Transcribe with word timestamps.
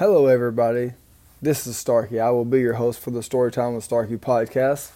Hello, 0.00 0.28
everybody. 0.28 0.94
This 1.42 1.66
is 1.66 1.76
Starkey. 1.76 2.20
I 2.20 2.30
will 2.30 2.46
be 2.46 2.60
your 2.60 2.72
host 2.72 3.00
for 3.00 3.10
the 3.10 3.20
Storytime 3.20 3.74
with 3.74 3.84
Starkey 3.84 4.16
podcast. 4.16 4.92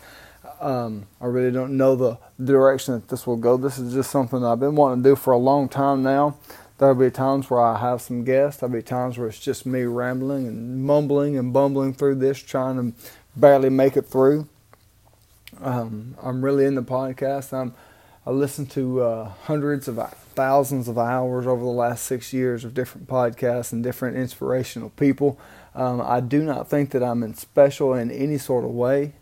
Um, 0.63 1.09
I 1.21 1.27
really 1.27 1.51
don't 1.51 1.77
know 1.77 1.95
the 1.95 2.17
direction 2.43 2.95
that 2.95 3.09
this 3.09 3.27
will 3.27 3.37
go. 3.37 3.59
This 3.59 3.79
is 3.79 3.93
just 3.93 4.11
something 4.11 4.43
I've 4.43 4.61
been 4.61 4.77
wanting 4.77 5.03
to 5.03 5.11
do 5.11 5.15
for 5.15 5.35
a 5.35 5.37
long 5.37 5.69
time 5.69 6.03
now. 6.03 6.39
There'll 6.79 6.95
be 6.95 7.11
times 7.11 7.51
where 7.51 7.61
I 7.61 7.79
have 7.81 8.01
some 8.01 8.25
guests. 8.25 8.61
There'll 8.61 8.73
be 8.73 8.81
times 8.81 9.19
where 9.19 9.29
it's 9.29 9.39
just 9.39 9.67
me 9.67 9.83
rambling 9.83 10.47
and 10.47 10.83
mumbling 10.83 11.37
and 11.37 11.53
bumbling 11.53 11.93
through 11.93 12.15
this, 12.15 12.39
trying 12.39 12.77
to 12.77 12.99
barely 13.37 13.69
make 13.69 13.99
it 13.99 14.07
through. 14.07 14.49
Um, 15.61 16.15
I'm 16.23 16.43
really 16.43 16.65
in 16.65 16.77
the 16.77 16.83
podcast. 16.83 17.53
I'm 17.53 17.75
I 18.27 18.31
listened 18.31 18.71
to 18.71 19.03
uh, 19.03 19.29
hundreds 19.43 19.87
of 19.87 19.99
thousands 20.35 20.89
of 20.89 20.99
hours 20.99 21.47
over 21.47 21.63
the 21.63 21.71
last 21.71 22.05
six 22.05 22.33
years 22.33 22.65
of 22.65 22.75
different 22.75 23.09
podcasts 23.09 23.73
and 23.73 23.83
different 23.83 24.17
inspirational 24.17 24.91
people. 24.91 25.39
Um, 25.75 26.01
I 26.01 26.21
do 26.21 26.43
not 26.43 26.69
think 26.69 26.91
that 26.91 27.03
I'm 27.03 27.23
in 27.23 27.35
special 27.35 27.95
in 27.95 28.11
any 28.11 28.39
sort 28.39 28.65
of 28.65 28.71
way. 28.71 29.15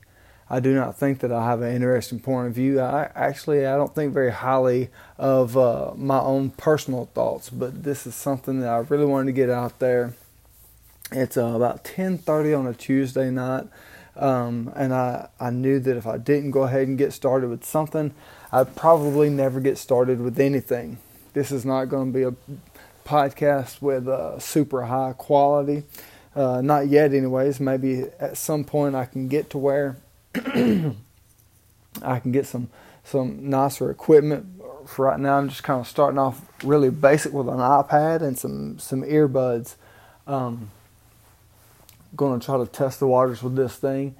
I 0.53 0.61
do 0.61 0.75
not 0.75 0.99
think 0.99 1.21
that 1.21 1.33
I 1.33 1.47
have 1.47 1.63
an 1.63 1.75
interesting 1.75 2.21
point 2.21 2.49
of 2.49 2.55
view. 2.55 2.79
I 2.79 3.11
actually 3.15 3.67
I 3.67 3.75
don't 3.77 3.95
think 3.95 4.13
very 4.13 4.33
highly 4.33 4.91
of 5.17 5.57
uh, 5.57 5.93
my 5.97 6.21
own 6.21 6.51
personal 6.51 7.07
thoughts, 7.15 7.49
but 7.49 7.85
this 7.85 8.07
is 8.07 8.15
something 8.15 8.61
that 8.61 8.69
I 8.69 8.79
really 8.79 9.07
wanted 9.07 9.27
to 9.27 9.33
get 9.33 9.49
out 9.49 9.79
there. 9.79 10.13
It's 11.11 11.39
uh, 11.39 11.47
about 11.47 11.85
10:30 11.85 12.59
on 12.59 12.67
a 12.67 12.75
Tuesday 12.75 13.31
night, 13.31 13.65
um, 14.15 14.71
and 14.77 14.93
I 14.93 15.29
I 15.41 15.49
knew 15.49 15.81
that 15.81 15.97
if 15.97 16.07
I 16.07 16.19
didn't 16.19 16.51
go 16.51 16.65
ahead 16.65 16.87
and 16.87 16.99
get 16.99 17.15
started 17.15 17.49
with 17.49 17.65
something, 17.65 18.13
I'd 18.53 18.77
probably 18.77 19.31
never 19.31 19.59
get 19.59 19.79
started 19.79 20.21
with 20.21 20.39
anything. 20.39 20.99
This 21.33 21.51
is 21.51 21.65
not 21.65 21.87
going 21.87 22.13
to 22.13 22.19
be 22.19 22.25
a 22.25 22.35
podcast 23.05 23.81
with 23.83 24.09
uh, 24.09 24.39
super 24.39 24.83
high 24.83 25.15
quality. 25.17 25.85
Uh, 26.35 26.61
not 26.61 26.89
yet, 26.89 27.13
anyways. 27.13 27.61
Maybe 27.61 28.05
at 28.19 28.37
some 28.37 28.65
point 28.65 28.95
I 28.95 29.05
can 29.05 29.29
get 29.29 29.51
to 29.51 29.59
where 29.59 29.97
I 30.35 30.95
can 32.21 32.33
get 32.33 32.47
some 32.47 32.71
some 33.05 33.51
nicer 33.51 33.91
equipment. 33.91 34.47
For 34.87 35.07
right 35.07 35.19
now, 35.19 35.39
I'm 35.39 35.49
just 35.49 35.63
kind 35.63 35.81
of 35.81 35.87
starting 35.87 36.19
off 36.19 36.41
really 36.65 36.91
basic 36.91 37.33
with 37.33 37.49
an 37.49 37.59
iPad 37.59 38.23
and 38.23 38.39
some 38.39 38.79
some 38.79 39.03
earbuds. 39.03 39.77
Um, 40.27 40.71
going 42.15 42.39
to 42.39 42.45
try 42.45 42.59
to 42.59 42.67
test 42.67 43.01
the 43.01 43.07
waters 43.07 43.43
with 43.43 43.57
this 43.57 43.77
thing. 43.77 44.15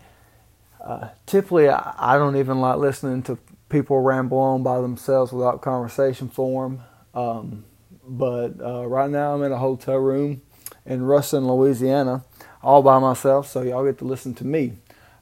Uh, 0.83 1.09
typically, 1.27 1.69
I, 1.69 1.95
I, 1.97 2.19
don't 2.19 2.37
even 2.37 2.61
like 2.61 2.79
listening 2.79 3.23
to 3.25 3.39
people 3.69 4.01
ramble 4.01 4.39
on 4.39 4.63
by 4.65 4.81
themselves 4.81 5.31
without 5.31 5.61
conversation 5.61 6.29
form. 6.29 6.83
Um, 7.15 7.65
but 8.07 8.61
uh, 8.61 8.87
right 8.87 9.11
now, 9.11 9.35
I'm 9.35 9.43
in 9.43 9.53
a 9.53 9.59
hotel 9.59 9.97
room 9.97 10.43
in 10.85 11.03
Ruston, 11.05 11.47
Louisiana, 11.47 12.25
all 12.63 12.83
by 12.83 12.99
myself. 12.99 13.49
So 13.49 13.63
y'all 13.63 13.85
get 13.85 13.99
to 13.99 14.05
listen 14.05 14.35
to 14.35 14.47
me. 14.47 14.75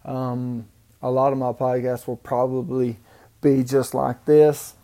Um, 0.04 0.68
a 1.02 1.10
lot 1.10 1.32
of 1.32 1.38
my 1.38 1.52
podcasts 1.52 2.06
will 2.06 2.16
probably 2.16 2.98
be 3.40 3.64
just 3.64 3.94
like 3.94 4.24
this. 4.24 4.74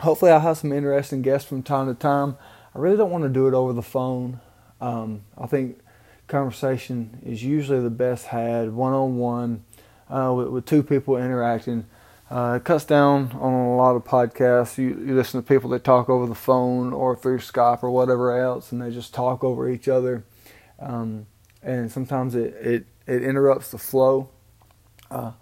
Hopefully, 0.00 0.30
I'll 0.30 0.40
have 0.40 0.58
some 0.58 0.72
interesting 0.72 1.22
guests 1.22 1.48
from 1.48 1.62
time 1.62 1.86
to 1.86 1.94
time. 1.94 2.36
I 2.74 2.78
really 2.78 2.96
don't 2.96 3.10
want 3.10 3.24
to 3.24 3.30
do 3.30 3.46
it 3.46 3.54
over 3.54 3.72
the 3.72 3.82
phone. 3.82 4.40
Um, 4.80 5.22
I 5.38 5.46
think 5.46 5.78
conversation 6.26 7.20
is 7.24 7.44
usually 7.44 7.80
the 7.80 7.90
best 7.90 8.26
had 8.26 8.72
one 8.72 8.92
on 8.92 9.16
one 9.16 9.64
with, 10.08 10.66
two 10.66 10.82
people 10.82 11.16
interacting. 11.16 11.86
Uh, 12.32 12.54
it 12.54 12.64
cuts 12.64 12.86
down 12.86 13.30
on 13.38 13.52
a 13.52 13.76
lot 13.76 13.94
of 13.94 14.02
podcasts. 14.04 14.78
You, 14.78 14.88
you, 15.06 15.14
listen 15.14 15.42
to 15.42 15.46
people 15.46 15.68
that 15.68 15.84
talk 15.84 16.08
over 16.08 16.26
the 16.26 16.34
phone 16.34 16.94
or 16.94 17.14
through 17.14 17.40
Skype 17.40 17.82
or 17.82 17.90
whatever 17.90 18.40
else, 18.40 18.72
and 18.72 18.80
they 18.80 18.90
just 18.90 19.12
talk 19.12 19.44
over 19.44 19.68
each 19.68 19.86
other. 19.86 20.24
Um, 20.78 21.26
and 21.62 21.92
sometimes 21.92 22.34
it, 22.34 22.54
it, 22.54 22.86
it 23.06 23.22
interrupts 23.22 23.70
the 23.70 23.76
flow. 23.76 24.30
Uh, 25.10 25.32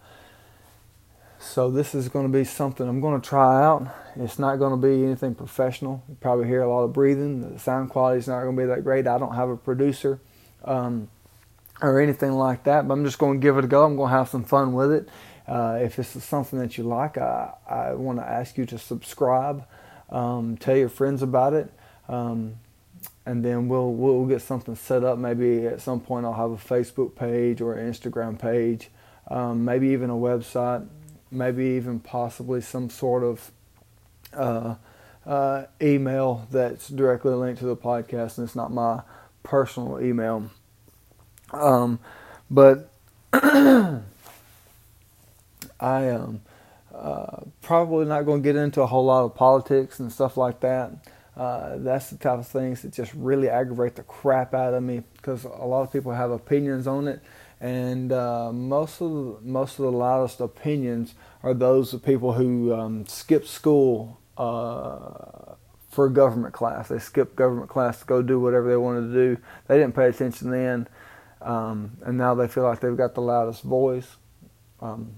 so 1.38 1.70
this 1.70 1.94
is 1.94 2.08
going 2.08 2.26
to 2.26 2.36
be 2.36 2.42
something 2.42 2.88
I'm 2.88 3.00
going 3.00 3.20
to 3.20 3.26
try 3.26 3.62
out. 3.62 3.86
It's 4.16 4.40
not 4.40 4.56
going 4.56 4.72
to 4.72 4.88
be 4.88 5.04
anything 5.04 5.36
professional. 5.36 6.02
You 6.08 6.16
probably 6.20 6.48
hear 6.48 6.62
a 6.62 6.68
lot 6.68 6.82
of 6.82 6.92
breathing. 6.92 7.52
The 7.52 7.60
sound 7.60 7.90
quality 7.90 8.18
is 8.18 8.26
not 8.26 8.42
going 8.42 8.56
to 8.56 8.62
be 8.62 8.66
that 8.66 8.82
great. 8.82 9.06
I 9.06 9.16
don't 9.16 9.36
have 9.36 9.48
a 9.48 9.56
producer 9.56 10.18
um, 10.64 11.08
or 11.80 12.00
anything 12.00 12.32
like 12.32 12.64
that, 12.64 12.88
but 12.88 12.94
I'm 12.94 13.04
just 13.04 13.20
going 13.20 13.40
to 13.40 13.40
give 13.40 13.58
it 13.58 13.64
a 13.64 13.68
go. 13.68 13.84
I'm 13.84 13.94
going 13.94 14.10
to 14.10 14.16
have 14.16 14.28
some 14.28 14.42
fun 14.42 14.72
with 14.72 14.90
it. 14.90 15.08
Uh, 15.50 15.80
if 15.82 15.96
this 15.96 16.14
is 16.14 16.24
something 16.24 16.58
that 16.60 16.78
you 16.78 16.84
like, 16.84 17.18
I, 17.18 17.52
I 17.68 17.92
want 17.94 18.20
to 18.20 18.24
ask 18.24 18.56
you 18.56 18.64
to 18.66 18.78
subscribe, 18.78 19.66
um, 20.08 20.56
tell 20.56 20.76
your 20.76 20.88
friends 20.88 21.22
about 21.22 21.52
it. 21.52 21.72
Um, 22.08 22.54
and 23.26 23.44
then 23.44 23.68
we'll 23.68 23.92
we'll 23.92 24.26
get 24.26 24.42
something 24.42 24.76
set 24.76 25.04
up. 25.04 25.18
Maybe 25.18 25.66
at 25.66 25.80
some 25.80 26.00
point 26.00 26.24
I'll 26.24 26.32
have 26.34 26.52
a 26.52 26.56
Facebook 26.56 27.16
page 27.16 27.60
or 27.60 27.74
an 27.74 27.92
Instagram 27.92 28.38
page 28.38 28.88
um, 29.30 29.64
maybe 29.64 29.88
even 29.88 30.10
a 30.10 30.14
website, 30.14 30.86
maybe 31.30 31.64
even 31.64 32.00
possibly 32.00 32.60
some 32.60 32.90
sort 32.90 33.22
of 33.22 33.50
uh, 34.34 34.74
uh, 35.24 35.64
email 35.80 36.46
that's 36.50 36.88
directly 36.88 37.32
linked 37.32 37.60
to 37.60 37.66
the 37.66 37.76
podcast, 37.76 38.38
and 38.38 38.46
it's 38.46 38.56
not 38.56 38.72
my 38.72 39.02
personal 39.42 40.00
email. 40.00 40.50
Um, 41.52 42.00
but 42.50 42.90
I 45.80 46.02
am 46.02 46.42
uh, 46.94 47.42
probably 47.62 48.06
not 48.06 48.22
going 48.22 48.42
to 48.42 48.44
get 48.46 48.56
into 48.56 48.82
a 48.82 48.86
whole 48.86 49.04
lot 49.04 49.24
of 49.24 49.34
politics 49.34 49.98
and 50.00 50.12
stuff 50.12 50.36
like 50.36 50.60
that. 50.60 50.92
Uh, 51.36 51.76
that's 51.78 52.10
the 52.10 52.16
type 52.16 52.38
of 52.38 52.46
things 52.46 52.82
that 52.82 52.92
just 52.92 53.14
really 53.14 53.48
aggravate 53.48 53.96
the 53.96 54.02
crap 54.02 54.52
out 54.52 54.74
of 54.74 54.82
me 54.82 55.02
because 55.16 55.44
a 55.44 55.64
lot 55.64 55.82
of 55.82 55.92
people 55.92 56.12
have 56.12 56.30
opinions 56.30 56.86
on 56.86 57.08
it 57.08 57.22
and 57.60 58.10
uh, 58.10 58.52
most 58.52 59.02
of 59.02 59.10
the, 59.10 59.36
most 59.42 59.78
of 59.78 59.84
the 59.84 59.92
loudest 59.92 60.40
opinions 60.40 61.14
are 61.42 61.52
those 61.52 61.92
of 61.92 62.02
people 62.02 62.32
who 62.32 62.74
um, 62.74 63.06
skip 63.06 63.46
school 63.46 64.18
uh, 64.38 65.54
for 65.90 66.08
government 66.08 66.54
class. 66.54 66.88
They 66.88 66.98
skip 66.98 67.36
government 67.36 67.68
class 67.68 68.00
to 68.00 68.06
go 68.06 68.22
do 68.22 68.40
whatever 68.40 68.68
they 68.68 68.78
wanted 68.78 69.08
to 69.08 69.12
do. 69.12 69.42
They 69.68 69.76
didn't 69.76 69.94
pay 69.94 70.08
attention 70.08 70.50
then, 70.50 70.88
um, 71.42 71.98
and 72.02 72.16
now 72.16 72.34
they 72.34 72.48
feel 72.48 72.62
like 72.62 72.80
they've 72.80 72.96
got 72.96 73.14
the 73.14 73.20
loudest 73.20 73.62
voice. 73.62 74.16
Um, 74.80 75.12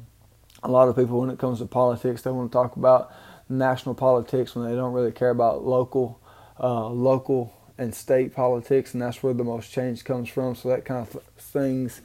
a 0.62 0.70
lot 0.70 0.88
of 0.88 0.96
people, 0.96 1.20
when 1.20 1.30
it 1.30 1.38
comes 1.38 1.58
to 1.58 1.66
politics, 1.66 2.22
they 2.22 2.30
want 2.30 2.50
to 2.50 2.56
talk 2.56 2.76
about 2.76 3.12
national 3.48 3.94
politics 3.94 4.54
when 4.54 4.68
they 4.68 4.74
don't 4.74 4.92
really 4.92 5.12
care 5.12 5.30
about 5.30 5.64
local, 5.64 6.20
uh, 6.60 6.88
local 6.88 7.52
and 7.78 7.94
state 7.94 8.34
politics, 8.34 8.94
and 8.94 9.02
that's 9.02 9.22
where 9.22 9.34
the 9.34 9.44
most 9.44 9.72
change 9.72 10.04
comes 10.04 10.28
from. 10.28 10.54
So 10.54 10.68
that 10.68 10.84
kind 10.84 11.06
of 11.06 11.22
things 11.36 12.00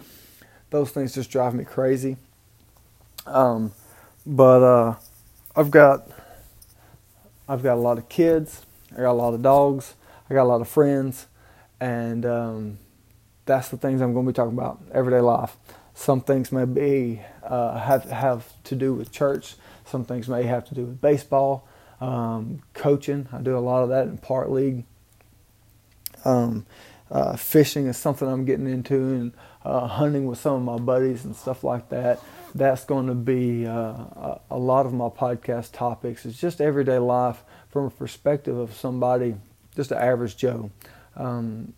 those 0.69 0.91
things 0.91 1.13
just 1.13 1.29
drive 1.29 1.53
me 1.53 1.63
crazy. 1.63 2.17
Um, 3.25 3.71
but 4.25 4.63
uh, 4.63 4.95
I've 5.55 5.71
got 5.71 6.07
I've 7.47 7.63
got 7.63 7.75
a 7.75 7.81
lot 7.81 7.97
of 7.97 8.09
kids. 8.09 8.65
I 8.93 9.01
got 9.01 9.11
a 9.11 9.13
lot 9.13 9.33
of 9.33 9.41
dogs. 9.41 9.95
I 10.29 10.33
got 10.33 10.43
a 10.43 10.49
lot 10.49 10.61
of 10.61 10.67
friends, 10.67 11.27
and 11.79 12.25
um, 12.25 12.79
that's 13.45 13.69
the 13.69 13.77
things 13.77 14.01
I'm 14.01 14.13
going 14.13 14.25
to 14.25 14.31
be 14.31 14.35
talking 14.35 14.57
about 14.57 14.81
everyday 14.93 15.21
life. 15.21 15.55
Some 15.97 16.21
things 16.21 16.51
may 16.51 16.65
be 16.65 17.21
uh, 17.43 17.79
have 17.79 18.03
have 18.03 18.45
to 18.65 18.75
do 18.75 18.93
with 18.93 19.11
church. 19.11 19.55
Some 19.83 20.05
things 20.05 20.27
may 20.27 20.43
have 20.43 20.63
to 20.65 20.75
do 20.75 20.85
with 20.85 21.01
baseball, 21.01 21.67
um, 21.99 22.61
coaching. 22.75 23.27
I 23.33 23.39
do 23.39 23.57
a 23.57 23.59
lot 23.59 23.81
of 23.81 23.89
that 23.89 24.03
in 24.03 24.19
part 24.19 24.51
league. 24.51 24.85
Um, 26.23 26.67
uh, 27.09 27.35
fishing 27.35 27.87
is 27.87 27.97
something 27.97 28.27
I'm 28.27 28.45
getting 28.45 28.67
into, 28.67 28.95
and 28.95 29.31
uh, 29.65 29.87
hunting 29.87 30.27
with 30.27 30.37
some 30.37 30.53
of 30.53 30.61
my 30.61 30.77
buddies 30.77 31.25
and 31.25 31.35
stuff 31.35 31.63
like 31.63 31.89
that. 31.89 32.21
That's 32.53 32.85
going 32.85 33.07
to 33.07 33.15
be 33.15 33.65
uh, 33.65 34.35
a 34.51 34.57
lot 34.57 34.85
of 34.85 34.93
my 34.93 35.09
podcast 35.09 35.71
topics. 35.73 36.27
It's 36.27 36.39
just 36.39 36.61
everyday 36.61 36.99
life 36.99 37.43
from 37.69 37.85
a 37.85 37.89
perspective 37.89 38.55
of 38.55 38.75
somebody, 38.75 39.35
just 39.75 39.91
an 39.91 39.97
average 39.97 40.37
Joe. 40.37 40.69
Um, 41.15 41.73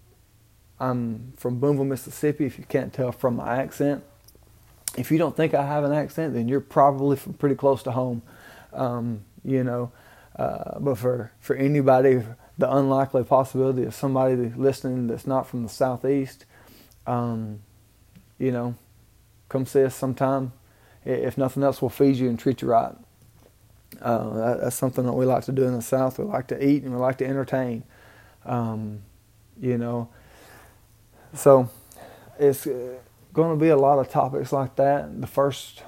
I'm 0.80 1.34
from 1.36 1.60
Booneville, 1.60 1.86
Mississippi, 1.86 2.46
if 2.46 2.58
you 2.58 2.66
can't 2.66 2.94
tell 2.94 3.12
from 3.12 3.36
my 3.36 3.58
accent. 3.58 4.04
If 4.98 5.12
you 5.12 5.18
don't 5.18 5.36
think 5.36 5.54
I 5.54 5.66
have 5.66 5.84
an 5.84 5.94
accent, 5.94 6.34
then 6.34 6.48
you're 6.48 6.62
probably 6.62 7.18
from 7.18 7.34
pretty 7.34 7.56
close 7.56 7.84
to 7.84 7.92
home. 7.92 8.22
Um, 8.74 9.22
you 9.44 9.64
know, 9.64 9.92
uh, 10.38 10.80
but 10.80 10.98
for, 10.98 11.32
for 11.40 11.56
anybody, 11.56 12.24
the 12.58 12.74
unlikely 12.74 13.24
possibility 13.24 13.84
of 13.84 13.94
somebody 13.94 14.36
listening 14.36 15.08
that's 15.08 15.28
not 15.28 15.48
from 15.48 15.64
the 15.64 15.70
southeast, 15.70 16.46
um, 17.08 17.62
you 18.38 18.52
know, 18.52 18.76
come 19.48 19.66
see 19.66 19.84
us 19.84 19.96
sometime. 19.96 20.54
If 21.06 21.38
nothing 21.38 21.64
else, 21.64 21.82
we'll 21.82 21.90
feed 21.90 22.16
you 22.18 22.30
and 22.30 22.38
treat 22.38 22.62
you 22.62 22.70
right. 22.70 22.96
Uh, 24.02 24.34
that, 24.34 24.62
that's 24.62 24.76
something 24.76 25.06
that 25.06 25.14
we 25.14 25.26
like 25.26 25.44
to 25.46 25.52
do 25.52 25.64
in 25.64 25.74
the 25.74 25.82
South. 25.82 26.20
We 26.20 26.26
like 26.26 26.48
to 26.48 26.66
eat 26.66 26.84
and 26.84 26.94
we 26.94 27.00
like 27.00 27.18
to 27.18 27.26
entertain. 27.26 27.84
Um, 28.46 29.02
you 29.60 29.78
know, 29.78 30.10
so 31.34 31.70
it's 32.40 32.66
uh, 32.68 32.96
going 33.34 33.58
to 33.58 33.64
be 33.64 33.70
a 33.70 33.78
lot 33.78 34.00
of 34.00 34.10
topics 34.10 34.52
like 34.52 34.76
that. 34.78 35.22
The 35.22 35.28
first, 35.28 35.84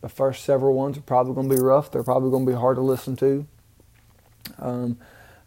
the 0.00 0.08
first 0.08 0.44
several 0.44 0.74
ones 0.74 0.98
are 0.98 1.02
probably 1.02 1.34
going 1.34 1.48
to 1.48 1.54
be 1.54 1.60
rough. 1.60 1.90
They're 1.90 2.02
probably 2.02 2.30
going 2.30 2.46
to 2.46 2.52
be 2.52 2.58
hard 2.58 2.76
to 2.76 2.82
listen 2.82 3.16
to. 3.16 3.46
Um, 4.58 4.98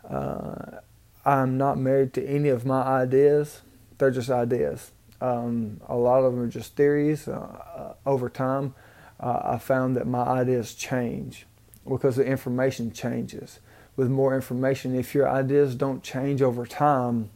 uh, 0.07 0.79
I'm 1.25 1.57
not 1.57 1.77
married 1.77 2.13
to 2.13 2.25
any 2.25 2.49
of 2.49 2.65
my 2.65 2.81
ideas 2.81 3.61
they're 3.97 4.11
just 4.11 4.29
ideas. 4.29 4.91
Um, 5.21 5.81
a 5.87 5.95
lot 5.95 6.23
of 6.23 6.33
them 6.33 6.41
are 6.41 6.47
just 6.47 6.75
theories. 6.75 7.27
Uh, 7.27 7.93
over 8.05 8.29
time, 8.29 8.75
uh, 9.19 9.41
I 9.43 9.57
found 9.57 9.95
that 9.95 10.07
my 10.07 10.23
ideas 10.23 10.73
change 10.75 11.45
because 11.87 12.15
the 12.15 12.25
information 12.25 12.91
changes. 12.91 13.59
With 13.95 14.09
more 14.09 14.35
information, 14.35 14.95
if 14.95 15.15
your 15.15 15.27
ideas 15.27 15.73
don't 15.73 16.03
change 16.03 16.41
over 16.41 16.67
time, 16.67 17.31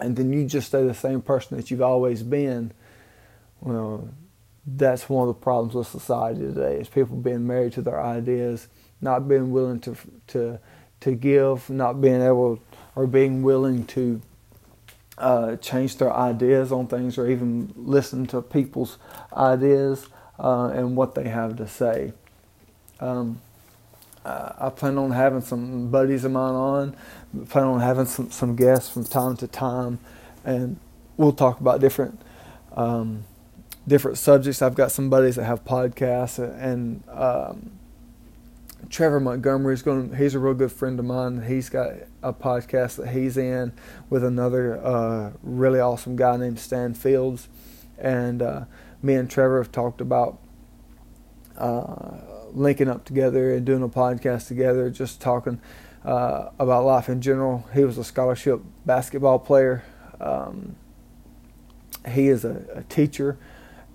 and 0.00 0.16
then 0.16 0.32
you 0.32 0.46
just 0.46 0.68
stay 0.68 0.84
the 0.86 0.94
same 0.94 1.20
person 1.20 1.56
that 1.56 1.70
you've 1.70 1.82
always 1.82 2.22
been, 2.22 2.72
well, 3.60 4.08
that's 4.66 5.08
one 5.08 5.28
of 5.28 5.34
the 5.34 5.40
problems 5.40 5.74
with 5.74 5.86
society 5.86 6.40
today 6.40 6.76
is 6.76 6.88
people 6.88 7.16
being 7.16 7.46
married 7.46 7.72
to 7.72 7.82
their 7.82 8.00
ideas, 8.00 8.68
not 9.00 9.28
being 9.28 9.50
willing 9.50 9.80
to 9.80 9.96
to 10.28 10.58
to 11.00 11.12
give, 11.12 11.70
not 11.70 12.00
being 12.00 12.20
able 12.20 12.60
or 12.94 13.06
being 13.06 13.42
willing 13.42 13.84
to 13.86 14.20
uh, 15.16 15.56
change 15.56 15.96
their 15.96 16.12
ideas 16.12 16.72
on 16.72 16.86
things 16.86 17.18
or 17.18 17.28
even 17.28 17.72
listen 17.76 18.26
to 18.26 18.42
people's 18.42 18.98
ideas 19.32 20.08
uh, 20.38 20.68
and 20.68 20.96
what 20.96 21.14
they 21.14 21.28
have 21.28 21.56
to 21.56 21.66
say. 21.66 22.12
Um, 23.00 23.40
I 24.24 24.70
plan 24.70 24.98
on 24.98 25.12
having 25.12 25.40
some 25.40 25.90
buddies 25.90 26.24
of 26.24 26.32
mine 26.32 26.54
on, 26.54 26.96
plan 27.48 27.64
on 27.64 27.80
having 27.80 28.06
some, 28.06 28.30
some 28.30 28.56
guests 28.56 28.90
from 28.90 29.04
time 29.04 29.36
to 29.38 29.46
time, 29.46 29.98
and 30.44 30.78
we'll 31.16 31.32
talk 31.32 31.60
about 31.60 31.80
different 31.80 32.20
um, 32.76 33.24
different 33.86 34.18
subjects. 34.18 34.60
I've 34.62 34.74
got 34.74 34.92
some 34.92 35.08
buddies 35.08 35.36
that 35.36 35.44
have 35.44 35.64
podcasts, 35.64 36.38
and 36.38 37.02
um, 37.08 37.72
Trevor 38.90 39.20
Montgomery 39.20 39.74
is 39.74 39.82
going. 39.82 40.14
He's 40.16 40.34
a 40.34 40.38
real 40.38 40.54
good 40.54 40.72
friend 40.72 40.98
of 40.98 41.04
mine. 41.04 41.44
He's 41.46 41.68
got 41.68 41.92
a 42.22 42.32
podcast 42.32 42.96
that 42.96 43.08
he's 43.08 43.36
in 43.36 43.72
with 44.10 44.24
another 44.24 44.84
uh, 44.84 45.32
really 45.42 45.80
awesome 45.80 46.16
guy 46.16 46.36
named 46.36 46.58
Stan 46.58 46.94
Fields, 46.94 47.48
and 47.98 48.42
uh, 48.42 48.64
me 49.02 49.14
and 49.14 49.30
Trevor 49.30 49.58
have 49.58 49.72
talked 49.72 50.00
about 50.00 50.38
uh, 51.56 52.18
linking 52.52 52.88
up 52.88 53.04
together 53.04 53.54
and 53.54 53.64
doing 53.64 53.82
a 53.82 53.88
podcast 53.88 54.48
together, 54.48 54.90
just 54.90 55.20
talking 55.20 55.60
uh, 56.04 56.50
about 56.58 56.84
life 56.84 57.08
in 57.08 57.20
general. 57.20 57.66
He 57.74 57.84
was 57.84 57.98
a 57.98 58.04
scholarship 58.04 58.60
basketball 58.86 59.38
player. 59.38 59.84
Um, 60.20 60.76
he 62.08 62.28
is 62.28 62.44
a, 62.44 62.64
a 62.74 62.82
teacher, 62.84 63.38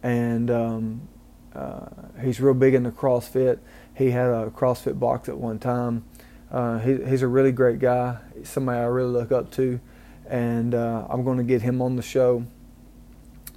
and 0.02 0.52
um, 0.52 1.08
uh, 1.56 1.88
he's 2.22 2.40
real 2.40 2.54
big 2.54 2.74
into 2.74 2.92
CrossFit 2.92 3.60
he 3.96 4.12
had 4.12 4.28
a 4.28 4.50
CrossFit 4.50 5.00
box 5.00 5.30
at 5.30 5.38
one 5.38 5.60
time. 5.60 6.06
Uh, 6.52 6.80
he, 6.80 6.98
he's 7.04 7.22
a 7.22 7.28
really 7.28 7.52
great 7.52 7.80
guy, 7.80 8.18
somebody 8.44 8.80
I 8.80 8.84
really 8.84 9.12
look 9.12 9.32
up 9.32 9.52
to, 9.52 9.80
and 10.28 10.76
uh, 10.76 11.08
I'm 11.10 11.24
going 11.24 11.38
to 11.38 11.44
get 11.44 11.62
him 11.62 11.82
on 11.82 11.96
the 11.96 12.02
show. 12.02 12.46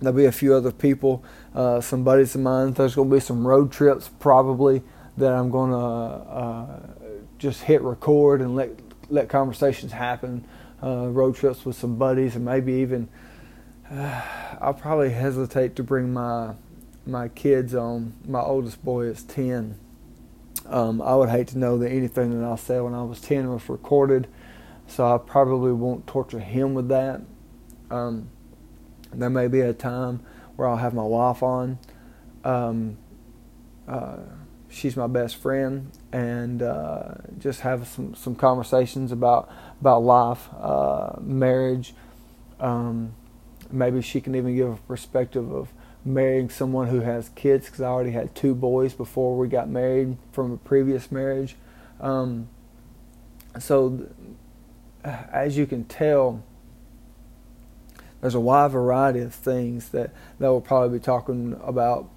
There'll 0.00 0.16
be 0.16 0.26
a 0.26 0.32
few 0.32 0.54
other 0.54 0.72
people, 0.72 1.24
uh, 1.54 1.80
some 1.80 2.04
buddies 2.04 2.34
of 2.34 2.42
mine. 2.42 2.72
There's 2.72 2.94
going 2.94 3.08
to 3.08 3.16
be 3.16 3.20
some 3.20 3.46
road 3.46 3.72
trips 3.72 4.10
probably 4.18 4.82
that 5.16 5.32
I'm 5.32 5.50
going 5.50 5.70
to 5.70 5.76
uh, 5.76 6.80
just 7.38 7.62
hit 7.62 7.82
record 7.82 8.40
and 8.40 8.54
let 8.54 8.70
let 9.08 9.28
conversations 9.28 9.92
happen. 9.92 10.44
Uh, 10.82 11.08
road 11.08 11.36
trips 11.36 11.64
with 11.64 11.76
some 11.76 11.96
buddies, 11.96 12.36
and 12.36 12.44
maybe 12.44 12.74
even 12.74 13.08
uh, 13.90 14.22
I'll 14.60 14.74
probably 14.74 15.10
hesitate 15.10 15.76
to 15.76 15.82
bring 15.82 16.12
my 16.12 16.54
my 17.06 17.28
kids 17.28 17.74
on. 17.74 18.14
My 18.26 18.40
oldest 18.40 18.84
boy 18.84 19.06
is 19.06 19.22
ten 19.22 19.78
um, 20.68 21.00
I 21.00 21.14
would 21.14 21.28
hate 21.28 21.48
to 21.48 21.58
know 21.58 21.78
that 21.78 21.90
anything 21.90 22.38
that 22.40 22.46
I 22.46 22.56
said 22.56 22.82
when 22.82 22.94
I 22.94 23.02
was 23.02 23.20
10 23.20 23.50
was 23.50 23.68
recorded, 23.68 24.26
so 24.86 25.14
I 25.14 25.18
probably 25.18 25.72
won't 25.72 26.06
torture 26.06 26.40
him 26.40 26.74
with 26.74 26.88
that. 26.88 27.22
Um, 27.90 28.30
there 29.12 29.30
may 29.30 29.48
be 29.48 29.60
a 29.60 29.72
time 29.72 30.20
where 30.56 30.68
I'll 30.68 30.76
have 30.76 30.94
my 30.94 31.02
wife 31.02 31.42
on. 31.42 31.78
Um, 32.44 32.98
uh, 33.86 34.18
she's 34.68 34.96
my 34.96 35.06
best 35.06 35.36
friend, 35.36 35.90
and 36.12 36.62
uh, 36.62 37.14
just 37.38 37.60
have 37.60 37.86
some, 37.86 38.14
some 38.14 38.34
conversations 38.34 39.12
about 39.12 39.50
about 39.80 40.02
life, 40.02 40.48
uh, 40.58 41.12
marriage. 41.20 41.94
Um, 42.58 43.14
maybe 43.70 44.00
she 44.02 44.20
can 44.20 44.34
even 44.34 44.56
give 44.56 44.68
a 44.68 44.76
perspective 44.76 45.52
of 45.52 45.72
marrying 46.04 46.48
someone 46.48 46.86
who 46.86 47.00
has 47.00 47.28
kids 47.30 47.66
because 47.66 47.80
I 47.80 47.86
already 47.86 48.12
had 48.12 48.34
two 48.34 48.54
boys 48.54 48.94
before 48.94 49.36
we 49.36 49.48
got 49.48 49.68
married 49.68 50.16
from 50.32 50.52
a 50.52 50.56
previous 50.56 51.10
marriage. 51.10 51.56
Um, 52.00 52.48
so, 53.58 54.06
as 55.04 55.56
you 55.56 55.66
can 55.66 55.84
tell, 55.84 56.42
there's 58.26 58.34
a 58.34 58.40
wide 58.40 58.72
variety 58.72 59.20
of 59.20 59.32
things 59.32 59.90
that, 59.90 60.10
that 60.40 60.50
we'll 60.50 60.60
probably 60.60 60.98
be 60.98 61.00
talking 61.00 61.56
about. 61.62 62.10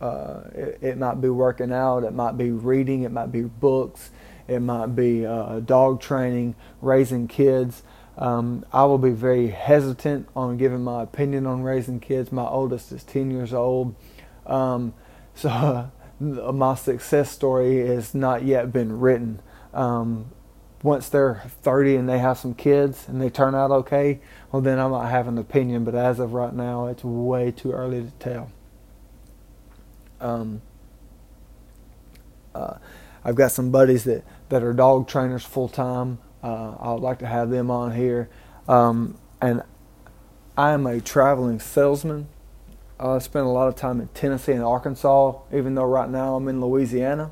Uh, 0.00 0.40
it, 0.52 0.78
it, 0.82 0.98
might 0.98 1.20
be 1.20 1.28
working 1.28 1.72
out, 1.72 2.02
it 2.02 2.12
might 2.12 2.36
be 2.36 2.50
reading, 2.50 3.04
it 3.04 3.12
might 3.12 3.30
be 3.30 3.42
books, 3.42 4.10
it 4.48 4.58
might 4.58 4.96
be 4.96 5.24
uh, 5.24 5.60
dog 5.60 6.00
training, 6.00 6.56
raising 6.82 7.28
kids. 7.28 7.84
Um, 8.18 8.66
I 8.72 8.82
will 8.86 8.98
be 8.98 9.10
very 9.10 9.46
hesitant 9.46 10.28
on 10.34 10.56
giving 10.56 10.82
my 10.82 11.04
opinion 11.04 11.46
on 11.46 11.62
raising 11.62 12.00
kids. 12.00 12.32
My 12.32 12.48
oldest 12.48 12.90
is 12.90 13.04
10 13.04 13.30
years 13.30 13.54
old. 13.54 13.94
Um, 14.46 14.92
so 15.36 15.50
uh, 15.50 15.86
my 16.52 16.74
success 16.74 17.30
story 17.30 17.86
has 17.86 18.12
not 18.12 18.42
yet 18.42 18.72
been 18.72 18.98
written. 18.98 19.40
Um, 19.72 20.32
once 20.84 21.08
they're 21.08 21.42
30 21.62 21.96
and 21.96 22.08
they 22.08 22.18
have 22.18 22.36
some 22.36 22.54
kids 22.54 23.08
and 23.08 23.20
they 23.20 23.30
turn 23.30 23.54
out 23.54 23.70
okay, 23.70 24.20
well, 24.52 24.60
then 24.60 24.78
I 24.78 24.86
might 24.86 25.08
have 25.08 25.26
an 25.26 25.38
opinion. 25.38 25.82
But 25.82 25.94
as 25.94 26.20
of 26.20 26.34
right 26.34 26.52
now, 26.52 26.86
it's 26.88 27.02
way 27.02 27.50
too 27.50 27.72
early 27.72 28.02
to 28.02 28.10
tell. 28.18 28.52
Um, 30.20 30.60
uh, 32.54 32.74
I've 33.24 33.34
got 33.34 33.50
some 33.50 33.70
buddies 33.70 34.04
that, 34.04 34.24
that 34.50 34.62
are 34.62 34.74
dog 34.74 35.08
trainers 35.08 35.42
full 35.42 35.70
time. 35.70 36.18
Uh, 36.42 36.74
I 36.78 36.92
would 36.92 37.02
like 37.02 37.18
to 37.20 37.26
have 37.26 37.48
them 37.48 37.70
on 37.70 37.96
here. 37.96 38.28
Um, 38.68 39.16
and 39.40 39.62
I 40.58 40.72
am 40.72 40.86
a 40.86 41.00
traveling 41.00 41.60
salesman. 41.60 42.28
I 43.00 43.18
spent 43.20 43.46
a 43.46 43.48
lot 43.48 43.68
of 43.68 43.74
time 43.74 44.02
in 44.02 44.08
Tennessee 44.08 44.52
and 44.52 44.62
Arkansas, 44.62 45.38
even 45.50 45.76
though 45.76 45.84
right 45.84 46.10
now 46.10 46.36
I'm 46.36 46.46
in 46.46 46.60
Louisiana. 46.60 47.30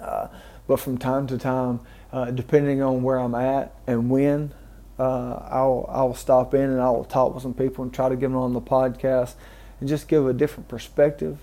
Uh, 0.00 0.28
but 0.68 0.78
from 0.78 0.98
time 0.98 1.26
to 1.26 1.36
time, 1.36 1.80
uh, 2.12 2.30
depending 2.30 2.82
on 2.82 3.02
where 3.02 3.18
I'm 3.18 3.34
at 3.34 3.74
and 3.86 4.10
when, 4.10 4.52
uh, 4.98 5.34
I'll 5.50 5.86
I'll 5.88 6.14
stop 6.14 6.54
in 6.54 6.62
and 6.62 6.80
I 6.80 6.90
will 6.90 7.04
talk 7.04 7.34
with 7.34 7.42
some 7.42 7.54
people 7.54 7.84
and 7.84 7.92
try 7.92 8.08
to 8.08 8.16
get 8.16 8.28
them 8.28 8.36
on 8.36 8.52
the 8.52 8.60
podcast 8.60 9.34
and 9.80 9.88
just 9.88 10.08
give 10.08 10.26
a 10.26 10.32
different 10.32 10.68
perspective, 10.68 11.38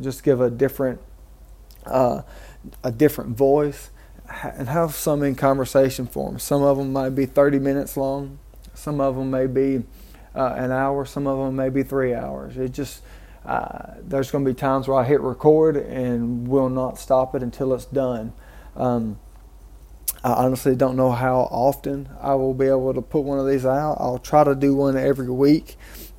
just 0.00 0.24
give 0.24 0.40
a 0.40 0.50
different 0.50 1.00
uh, 1.86 2.22
a 2.82 2.90
different 2.90 3.36
voice 3.36 3.90
and 4.42 4.68
have 4.68 4.94
some 4.94 5.22
in 5.22 5.34
conversation 5.34 6.06
form. 6.06 6.38
Some 6.38 6.62
of 6.62 6.76
them 6.76 6.92
might 6.92 7.10
be 7.10 7.24
30 7.24 7.58
minutes 7.58 7.96
long. 7.96 8.38
Some 8.74 9.00
of 9.00 9.16
them 9.16 9.30
may 9.30 9.46
be 9.46 9.84
uh, 10.34 10.54
an 10.56 10.70
hour. 10.70 11.04
Some 11.04 11.26
of 11.26 11.38
them 11.38 11.56
may 11.56 11.68
be 11.68 11.82
three 11.82 12.14
hours. 12.14 12.56
It 12.56 12.72
just 12.72 13.02
uh, 13.46 13.94
there's 14.02 14.30
going 14.30 14.44
to 14.44 14.50
be 14.50 14.54
times 14.54 14.88
where 14.88 14.98
I 14.98 15.04
hit 15.04 15.20
record 15.20 15.76
and 15.76 16.46
will 16.46 16.68
not 16.68 16.98
stop 16.98 17.34
it 17.34 17.42
until 17.42 17.72
it's 17.72 17.86
done. 17.86 18.32
Um, 18.76 19.18
I 20.24 20.32
honestly 20.32 20.74
don't 20.74 20.96
know 20.96 21.12
how 21.12 21.42
often 21.50 22.08
I 22.20 22.34
will 22.34 22.54
be 22.54 22.66
able 22.66 22.92
to 22.94 23.02
put 23.02 23.20
one 23.20 23.38
of 23.38 23.46
these 23.46 23.64
out. 23.64 23.98
I'll 24.00 24.18
try 24.18 24.44
to 24.44 24.54
do 24.54 24.74
one 24.74 24.96
every 24.96 25.30
week. 25.30 25.76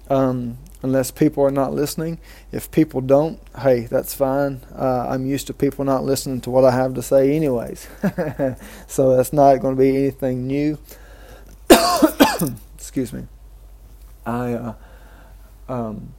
Um, 0.10 0.58
unless 0.82 1.12
people 1.12 1.44
are 1.44 1.52
not 1.52 1.74
listening. 1.74 2.20
If 2.52 2.72
people 2.72 3.02
don't, 3.02 3.40
hey, 3.60 3.82
that's 3.82 4.14
fine. 4.14 4.62
Uh, 4.74 5.08
I'm 5.10 5.26
used 5.26 5.48
to 5.48 5.54
people 5.54 5.86
not 5.86 6.04
listening 6.04 6.42
to 6.42 6.50
what 6.50 6.64
I 6.64 6.72
have 6.72 6.94
to 6.96 7.02
say, 7.02 7.36
anyways. 7.36 7.88
so 8.88 9.16
that's 9.16 9.34
not 9.34 9.58
going 9.58 9.76
to 9.76 9.80
be 9.80 9.90
anything 9.98 10.48
new. 10.48 10.78
Excuse 12.76 13.12
me. 13.12 13.28
I, 14.26 14.54
uh, 14.54 14.74
um, 15.68 16.14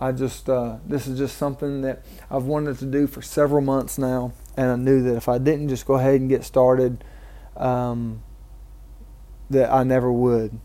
I 0.00 0.12
just, 0.12 0.48
uh, 0.48 0.76
this 0.86 1.06
is 1.06 1.18
just 1.18 1.36
something 1.36 1.82
that 1.82 2.02
I've 2.30 2.44
wanted 2.44 2.78
to 2.78 2.86
do 2.86 3.06
for 3.06 3.22
several 3.22 3.62
months 3.62 3.98
now, 3.98 4.32
and 4.56 4.70
I 4.70 4.76
knew 4.76 5.02
that 5.02 5.16
if 5.16 5.28
I 5.28 5.38
didn't 5.38 5.68
just 5.68 5.86
go 5.86 5.94
ahead 5.94 6.20
and 6.20 6.28
get 6.28 6.44
started, 6.44 7.04
um, 7.56 8.22
that 9.50 9.70
I 9.72 9.82
never 9.82 10.10
would 10.10 10.58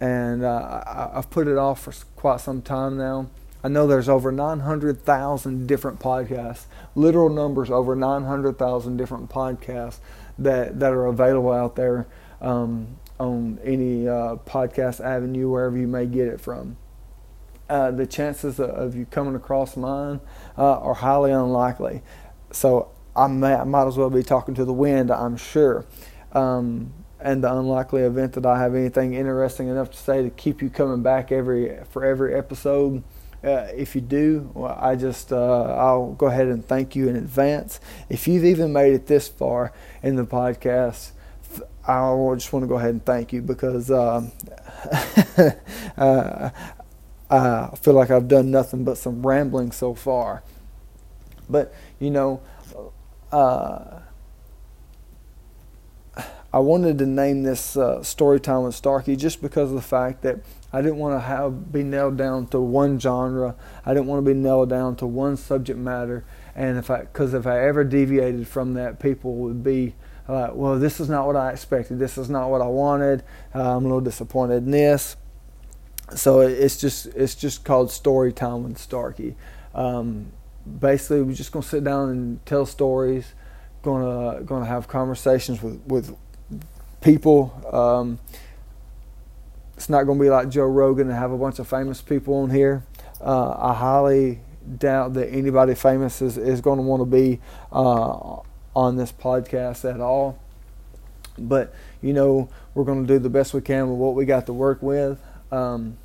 and 0.00 0.44
uh, 0.44 0.82
I, 0.86 1.16
have 1.16 1.30
put 1.30 1.48
it 1.48 1.56
off 1.56 1.82
for 1.82 1.92
quite 2.16 2.40
some 2.40 2.62
time 2.62 2.96
now. 2.96 3.30
I 3.62 3.68
know 3.68 3.86
there's 3.86 4.08
over 4.08 4.30
900,000 4.30 5.66
different 5.66 5.98
podcasts, 5.98 6.66
literal 6.94 7.28
numbers 7.28 7.70
over 7.70 7.96
900,000 7.96 8.96
different 8.96 9.28
podcasts 9.30 9.98
that, 10.38 10.78
that 10.78 10.92
are 10.92 11.06
available 11.06 11.52
out 11.52 11.74
there 11.74 12.06
um, 12.40 12.98
on 13.18 13.58
any 13.64 14.06
uh, 14.06 14.36
podcast 14.46 15.00
avenue, 15.00 15.50
wherever 15.50 15.76
you 15.76 15.88
may 15.88 16.06
get 16.06 16.28
it 16.28 16.40
from. 16.40 16.76
Uh, 17.68 17.90
the 17.90 18.06
chances 18.06 18.60
of 18.60 18.94
you 18.94 19.04
coming 19.06 19.34
across 19.34 19.76
mine 19.76 20.20
uh, 20.56 20.78
are 20.78 20.94
highly 20.94 21.32
unlikely. 21.32 22.02
So 22.52 22.92
I, 23.18 23.26
may, 23.26 23.54
I 23.54 23.64
might 23.64 23.86
as 23.86 23.96
well 23.96 24.10
be 24.10 24.22
talking 24.22 24.54
to 24.54 24.64
the 24.64 24.72
wind, 24.72 25.10
I'm 25.10 25.36
sure. 25.36 25.84
Um, 26.32 26.92
and 27.20 27.42
the 27.42 27.52
unlikely 27.52 28.02
event 28.02 28.34
that 28.34 28.46
I 28.46 28.58
have 28.60 28.74
anything 28.74 29.14
interesting 29.14 29.68
enough 29.68 29.90
to 29.90 29.96
say 29.96 30.22
to 30.22 30.30
keep 30.30 30.62
you 30.62 30.70
coming 30.70 31.02
back 31.02 31.32
every 31.32 31.76
for 31.90 32.04
every 32.04 32.34
episode. 32.34 33.02
Uh, 33.42 33.66
if 33.74 33.94
you 33.94 34.00
do, 34.00 34.50
well, 34.54 34.76
I 34.80 34.96
just 34.96 35.32
uh, 35.32 35.62
I'll 35.62 36.12
go 36.12 36.26
ahead 36.26 36.46
and 36.46 36.64
thank 36.66 36.94
you 36.94 37.08
in 37.08 37.16
advance. 37.16 37.80
If 38.08 38.28
you've 38.28 38.44
even 38.44 38.72
made 38.72 38.92
it 38.92 39.06
this 39.06 39.28
far 39.28 39.72
in 40.02 40.16
the 40.16 40.24
podcast, 40.24 41.12
I 41.86 42.34
just 42.34 42.52
want 42.52 42.64
to 42.64 42.66
go 42.68 42.76
ahead 42.76 42.90
and 42.90 43.04
thank 43.04 43.32
you 43.32 43.42
because 43.42 43.90
um, 43.90 44.30
uh, 45.96 46.50
I 47.30 47.70
feel 47.76 47.94
like 47.94 48.10
I've 48.10 48.28
done 48.28 48.50
nothing 48.50 48.84
but 48.84 48.98
some 48.98 49.26
rambling 49.26 49.72
so 49.72 49.94
far. 49.94 50.42
But 51.48 51.74
you 51.98 52.10
know, 52.10 52.42
uh, 53.32 54.00
I 56.52 56.60
wanted 56.60 56.98
to 56.98 57.06
name 57.06 57.42
this 57.42 57.76
uh, 57.76 58.02
story 58.02 58.40
time 58.40 58.64
with 58.64 58.74
Starkey 58.74 59.16
just 59.16 59.42
because 59.42 59.68
of 59.68 59.76
the 59.76 59.82
fact 59.82 60.22
that 60.22 60.40
I 60.72 60.80
didn't 60.80 60.96
want 60.96 61.14
to 61.14 61.20
have 61.20 61.70
be 61.70 61.82
nailed 61.82 62.16
down 62.16 62.46
to 62.48 62.60
one 62.60 62.98
genre. 62.98 63.54
I 63.84 63.92
didn't 63.92 64.06
want 64.06 64.24
to 64.24 64.30
be 64.30 64.38
nailed 64.38 64.70
down 64.70 64.96
to 64.96 65.06
one 65.06 65.36
subject 65.36 65.78
matter. 65.78 66.24
And 66.56 66.78
if 66.78 66.90
I, 66.90 67.00
because 67.00 67.34
if 67.34 67.46
I 67.46 67.66
ever 67.66 67.84
deviated 67.84 68.48
from 68.48 68.74
that, 68.74 68.98
people 68.98 69.34
would 69.36 69.62
be 69.62 69.94
like, 70.26 70.54
"Well, 70.54 70.78
this 70.78 71.00
is 71.00 71.08
not 71.10 71.26
what 71.26 71.36
I 71.36 71.50
expected. 71.52 71.98
This 71.98 72.16
is 72.16 72.30
not 72.30 72.50
what 72.50 72.62
I 72.62 72.66
wanted. 72.66 73.24
Uh, 73.54 73.76
I'm 73.76 73.84
a 73.84 73.88
little 73.88 74.00
disappointed 74.00 74.64
in 74.64 74.70
this." 74.70 75.16
So 76.14 76.40
it's 76.40 76.78
just 76.78 77.06
it's 77.08 77.34
just 77.34 77.64
called 77.64 77.90
story 77.90 78.32
time 78.32 78.64
with 78.64 78.78
Starkey. 78.78 79.36
Um, 79.74 80.32
basically, 80.80 81.22
we're 81.22 81.34
just 81.34 81.52
gonna 81.52 81.62
sit 81.62 81.84
down 81.84 82.10
and 82.10 82.46
tell 82.46 82.66
stories. 82.66 83.32
Gonna 83.82 84.42
gonna 84.42 84.66
have 84.66 84.88
conversations 84.88 85.62
with 85.62 85.80
with 85.86 86.16
people. 87.00 87.52
Um, 87.72 88.18
it's 89.76 89.88
not 89.88 90.04
to 90.18 90.24
be 90.24 90.28
like 90.28 90.48
Joe 90.48 90.66
Rogan 90.66 91.08
and 91.08 91.16
have 91.16 91.30
a 91.30 91.38
bunch 91.38 91.60
of 91.60 91.68
famous 91.68 92.02
people 92.02 92.34
on 92.34 92.50
here. 92.50 92.82
Uh, 93.20 93.54
I 93.56 93.74
highly 93.74 94.40
doubt 94.76 95.14
that 95.14 95.28
anybody 95.32 95.76
famous 95.76 96.20
is, 96.20 96.36
is 96.36 96.60
going 96.60 96.78
to 96.78 96.82
want 96.82 97.00
to 97.00 97.06
be 97.06 97.40
uh, 97.70 98.40
on 98.74 98.96
this 98.96 99.12
podcast 99.12 99.88
at 99.88 100.00
all. 100.00 100.36
But, 101.38 101.72
you 102.02 102.12
know, 102.12 102.48
we're 102.74 102.82
going 102.82 103.06
to 103.06 103.14
do 103.14 103.20
the 103.20 103.30
best 103.30 103.54
we 103.54 103.60
can 103.60 103.88
with 103.88 103.98
what 103.98 104.16
we 104.16 104.24
got 104.24 104.46
to 104.46 104.52
work 104.52 104.82
with. 104.82 105.20
Um, 105.52 105.96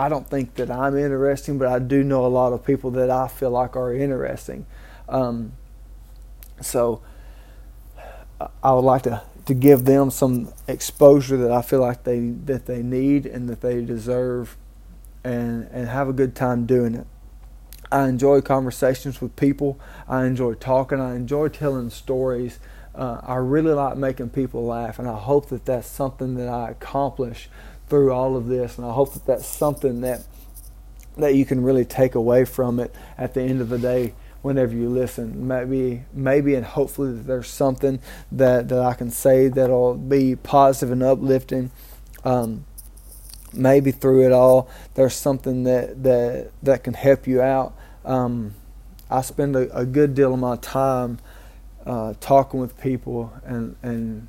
I 0.00 0.08
don't 0.08 0.26
think 0.26 0.54
that 0.54 0.70
I'm 0.70 0.96
interesting, 0.96 1.58
but 1.58 1.68
I 1.68 1.78
do 1.78 2.02
know 2.02 2.24
a 2.24 2.28
lot 2.28 2.54
of 2.54 2.64
people 2.64 2.90
that 2.92 3.10
I 3.10 3.28
feel 3.28 3.50
like 3.50 3.76
are 3.76 3.92
interesting. 3.94 4.64
Um, 5.10 5.52
so 6.62 7.02
I 8.62 8.72
would 8.72 8.80
like 8.80 9.02
to 9.02 9.22
to 9.44 9.52
give 9.54 9.84
them 9.84 10.10
some 10.10 10.52
exposure 10.66 11.36
that 11.36 11.50
I 11.50 11.60
feel 11.60 11.80
like 11.80 12.04
they 12.04 12.30
that 12.46 12.64
they 12.64 12.82
need 12.82 13.26
and 13.26 13.46
that 13.50 13.60
they 13.60 13.84
deserve 13.84 14.56
and 15.22 15.68
and 15.70 15.86
have 15.88 16.08
a 16.08 16.14
good 16.14 16.34
time 16.34 16.64
doing 16.64 16.94
it. 16.94 17.06
I 17.92 18.08
enjoy 18.08 18.40
conversations 18.40 19.20
with 19.20 19.36
people. 19.36 19.78
I 20.08 20.24
enjoy 20.24 20.54
talking. 20.54 20.98
I 20.98 21.14
enjoy 21.14 21.48
telling 21.48 21.90
stories. 21.90 22.58
Uh, 22.94 23.20
I 23.22 23.34
really 23.34 23.72
like 23.72 23.98
making 23.98 24.30
people 24.30 24.64
laugh, 24.64 24.98
and 24.98 25.06
I 25.06 25.18
hope 25.18 25.50
that 25.50 25.66
that's 25.66 25.88
something 25.88 26.36
that 26.36 26.48
I 26.48 26.70
accomplish 26.70 27.50
through 27.90 28.12
all 28.12 28.36
of 28.36 28.46
this. 28.46 28.78
And 28.78 28.86
I 28.86 28.92
hope 28.92 29.12
that 29.12 29.26
that's 29.26 29.46
something 29.46 30.00
that 30.00 30.22
that 31.18 31.34
you 31.34 31.44
can 31.44 31.62
really 31.62 31.84
take 31.84 32.14
away 32.14 32.44
from 32.44 32.80
it 32.80 32.94
at 33.18 33.34
the 33.34 33.42
end 33.42 33.60
of 33.60 33.68
the 33.68 33.78
day 33.78 34.14
whenever 34.42 34.74
you 34.74 34.88
listen. 34.88 35.46
Maybe, 35.46 36.04
maybe, 36.14 36.54
and 36.54 36.64
hopefully 36.64 37.12
that 37.12 37.26
there's 37.26 37.48
something 37.48 38.00
that 38.32 38.68
that 38.68 38.78
I 38.78 38.94
can 38.94 39.10
say 39.10 39.48
that'll 39.48 39.96
be 39.96 40.36
positive 40.36 40.92
and 40.92 41.02
uplifting. 41.02 41.70
Um, 42.24 42.64
maybe 43.52 43.90
through 43.90 44.26
it 44.26 44.32
all, 44.32 44.68
there's 44.94 45.14
something 45.14 45.64
that 45.64 46.02
that 46.02 46.52
that 46.62 46.84
can 46.84 46.94
help 46.94 47.26
you 47.26 47.42
out. 47.42 47.74
Um, 48.04 48.54
I 49.10 49.22
spend 49.22 49.56
a, 49.56 49.76
a, 49.76 49.84
good 49.84 50.14
deal 50.14 50.32
of 50.32 50.38
my 50.40 50.56
time 50.56 51.18
uh, 51.84 52.14
talking 52.20 52.60
with 52.60 52.80
people 52.80 53.32
and 53.44 53.76
and 53.82 54.28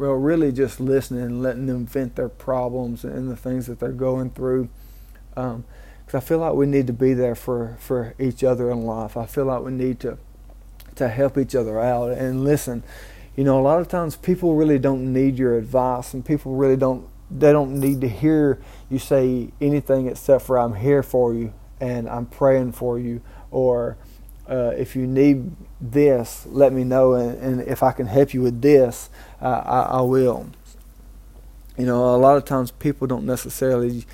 well, 0.00 0.12
really 0.12 0.50
just 0.50 0.80
listening 0.80 1.22
and 1.22 1.42
letting 1.42 1.66
them 1.66 1.84
vent 1.84 2.16
their 2.16 2.30
problems 2.30 3.04
and 3.04 3.30
the 3.30 3.36
things 3.36 3.66
that 3.66 3.80
they're 3.80 3.92
going 3.92 4.30
through. 4.30 4.70
Um, 5.36 5.64
because 6.06 6.24
I 6.24 6.26
feel 6.26 6.38
like 6.38 6.54
we 6.54 6.64
need 6.64 6.86
to 6.86 6.94
be 6.94 7.12
there 7.12 7.34
for, 7.34 7.76
for 7.78 8.14
each 8.18 8.42
other 8.42 8.70
in 8.70 8.86
life. 8.86 9.18
I 9.18 9.26
feel 9.26 9.44
like 9.44 9.62
we 9.62 9.72
need 9.72 10.00
to 10.00 10.16
to 10.96 11.08
help 11.08 11.38
each 11.38 11.54
other 11.54 11.78
out 11.78 12.10
and 12.10 12.44
listen. 12.44 12.82
You 13.36 13.44
know, 13.44 13.60
a 13.60 13.62
lot 13.62 13.80
of 13.80 13.88
times 13.88 14.16
people 14.16 14.54
really 14.54 14.78
don't 14.78 15.12
need 15.12 15.38
your 15.38 15.56
advice, 15.56 16.14
and 16.14 16.24
people 16.24 16.56
really 16.56 16.76
don't 16.76 17.06
they 17.30 17.52
don't 17.52 17.78
need 17.78 18.00
to 18.00 18.08
hear 18.08 18.58
you 18.88 18.98
say 18.98 19.50
anything 19.60 20.08
except 20.08 20.44
for 20.46 20.58
"I'm 20.58 20.74
here 20.74 21.02
for 21.02 21.32
you" 21.34 21.52
and 21.78 22.08
"I'm 22.08 22.26
praying 22.26 22.72
for 22.72 22.98
you," 22.98 23.20
or 23.50 23.98
uh, 24.50 24.72
if 24.76 24.96
you 24.96 25.06
need 25.06 25.52
this, 25.80 26.44
let 26.46 26.72
me 26.72 26.82
know, 26.82 27.14
and, 27.14 27.38
and 27.38 27.60
if 27.68 27.82
I 27.82 27.92
can 27.92 28.06
help 28.06 28.34
you 28.34 28.42
with 28.42 28.60
this, 28.60 29.08
uh, 29.40 29.62
I, 29.64 29.98
I 29.98 30.00
will. 30.00 30.50
You 31.78 31.86
know, 31.86 32.14
a 32.14 32.18
lot 32.18 32.36
of 32.36 32.44
times 32.44 32.72
people 32.72 33.06
don't 33.06 33.24
necessarily 33.24 34.04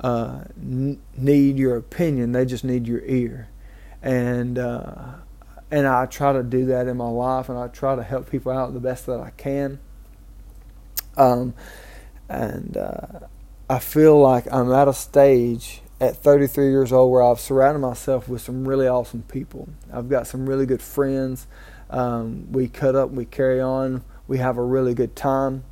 uh, 0.00 0.44
n- 0.56 0.98
need 1.16 1.58
your 1.58 1.76
opinion; 1.76 2.32
they 2.32 2.46
just 2.46 2.64
need 2.64 2.88
your 2.88 3.02
ear. 3.02 3.48
And 4.00 4.58
uh, 4.58 5.16
and 5.70 5.86
I 5.86 6.06
try 6.06 6.32
to 6.32 6.42
do 6.42 6.66
that 6.66 6.88
in 6.88 6.96
my 6.96 7.08
life, 7.08 7.48
and 7.48 7.58
I 7.58 7.68
try 7.68 7.94
to 7.94 8.02
help 8.02 8.30
people 8.30 8.50
out 8.50 8.72
the 8.72 8.80
best 8.80 9.06
that 9.06 9.20
I 9.20 9.30
can. 9.30 9.78
Um, 11.16 11.52
and 12.30 12.76
uh, 12.78 13.20
I 13.68 13.78
feel 13.78 14.18
like 14.18 14.50
I'm 14.50 14.72
at 14.72 14.88
a 14.88 14.94
stage 14.94 15.82
at 16.02 16.16
33 16.16 16.70
years 16.70 16.92
old 16.92 17.12
where 17.12 17.22
I've 17.22 17.38
surrounded 17.38 17.78
myself 17.78 18.28
with 18.28 18.42
some 18.42 18.66
really 18.66 18.88
awesome 18.88 19.22
people. 19.22 19.68
I've 19.92 20.08
got 20.08 20.26
some 20.26 20.48
really 20.48 20.66
good 20.66 20.82
friends. 20.82 21.46
Um, 21.90 22.50
we 22.50 22.66
cut 22.66 22.96
up, 22.96 23.10
we 23.10 23.24
carry 23.24 23.60
on, 23.60 24.02
we 24.26 24.38
have 24.38 24.58
a 24.58 24.64
really 24.64 24.94
good 24.94 25.14
time. 25.14 25.62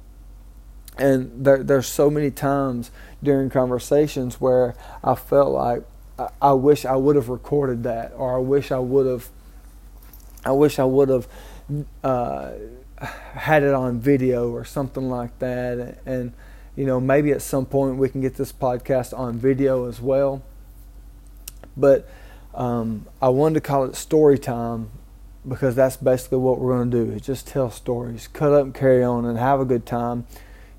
And 0.97 1.45
there, 1.45 1.65
there's 1.65 1.89
so 1.89 2.11
many 2.11 2.31
times 2.31 2.93
during 3.21 3.51
conversations 3.51 4.41
where 4.41 4.77
I 5.03 5.17
felt 5.17 5.51
like 5.51 5.83
I, 6.17 6.29
I 6.41 6.53
wish 6.53 6.85
I 6.85 6.95
would 6.95 7.17
have 7.17 7.29
recorded 7.29 7.83
that, 7.83 8.13
or 8.17 8.37
I 8.37 8.39
wish 8.39 8.71
I 8.71 8.79
would 8.79 9.07
have, 9.07 9.29
I 10.45 10.53
wish 10.53 10.79
I 10.79 10.85
would 10.85 11.09
have 11.09 11.27
uh, 12.05 12.53
had 13.01 13.65
it 13.65 13.75
on 13.75 13.99
video 13.99 14.51
or 14.51 14.65
something 14.65 15.09
like 15.09 15.37
that. 15.41 15.99
And 16.07 16.35
you 16.77 16.87
know, 16.87 17.01
maybe 17.01 17.33
at 17.33 17.43
some 17.43 17.67
point 17.67 17.97
we 17.97 18.09
can 18.09 18.21
get 18.21 18.37
this 18.37 18.53
podcast 18.53 19.17
on 19.17 19.39
video 19.39 19.87
as 19.87 20.01
well. 20.01 20.43
But 21.77 22.09
um, 22.55 23.07
I 23.21 23.29
wanted 23.29 23.55
to 23.55 23.61
call 23.61 23.85
it 23.85 23.97
story 23.97 24.39
time 24.39 24.91
because 25.47 25.75
that's 25.75 25.97
basically 25.97 26.39
what 26.39 26.59
we're 26.59 26.77
going 26.77 26.91
to 26.91 27.05
do 27.05 27.13
is 27.13 27.23
just 27.23 27.47
tell 27.47 27.71
stories, 27.71 28.29
cut 28.29 28.53
up 28.53 28.65
and 28.65 28.75
carry 28.75 29.03
on, 29.03 29.25
and 29.25 29.39
have 29.39 29.61
a 29.61 29.65
good 29.65 29.87
time. 29.87 30.27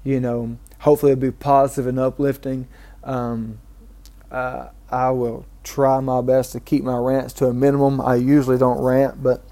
You 0.04 0.20
know, 0.20 0.58
hopefully 0.80 1.14
it'll 1.14 1.22
be 1.22 1.32
positive 1.32 1.88
and 1.88 2.00
uplifting. 2.00 2.68
Um, 3.04 3.60
uh, 4.32 4.70
I 4.90 5.10
will 5.12 5.46
try 5.64 6.00
my 6.00 6.22
best 6.22 6.52
to 6.54 6.60
keep 6.60 6.84
my 6.84 6.98
rants 6.98 7.34
to 7.34 7.48
a 7.48 7.54
minimum. 7.54 8.02
I 8.02 8.16
usually 8.16 8.58
don't 8.58 8.80
rant, 8.80 9.22
but 9.24 9.44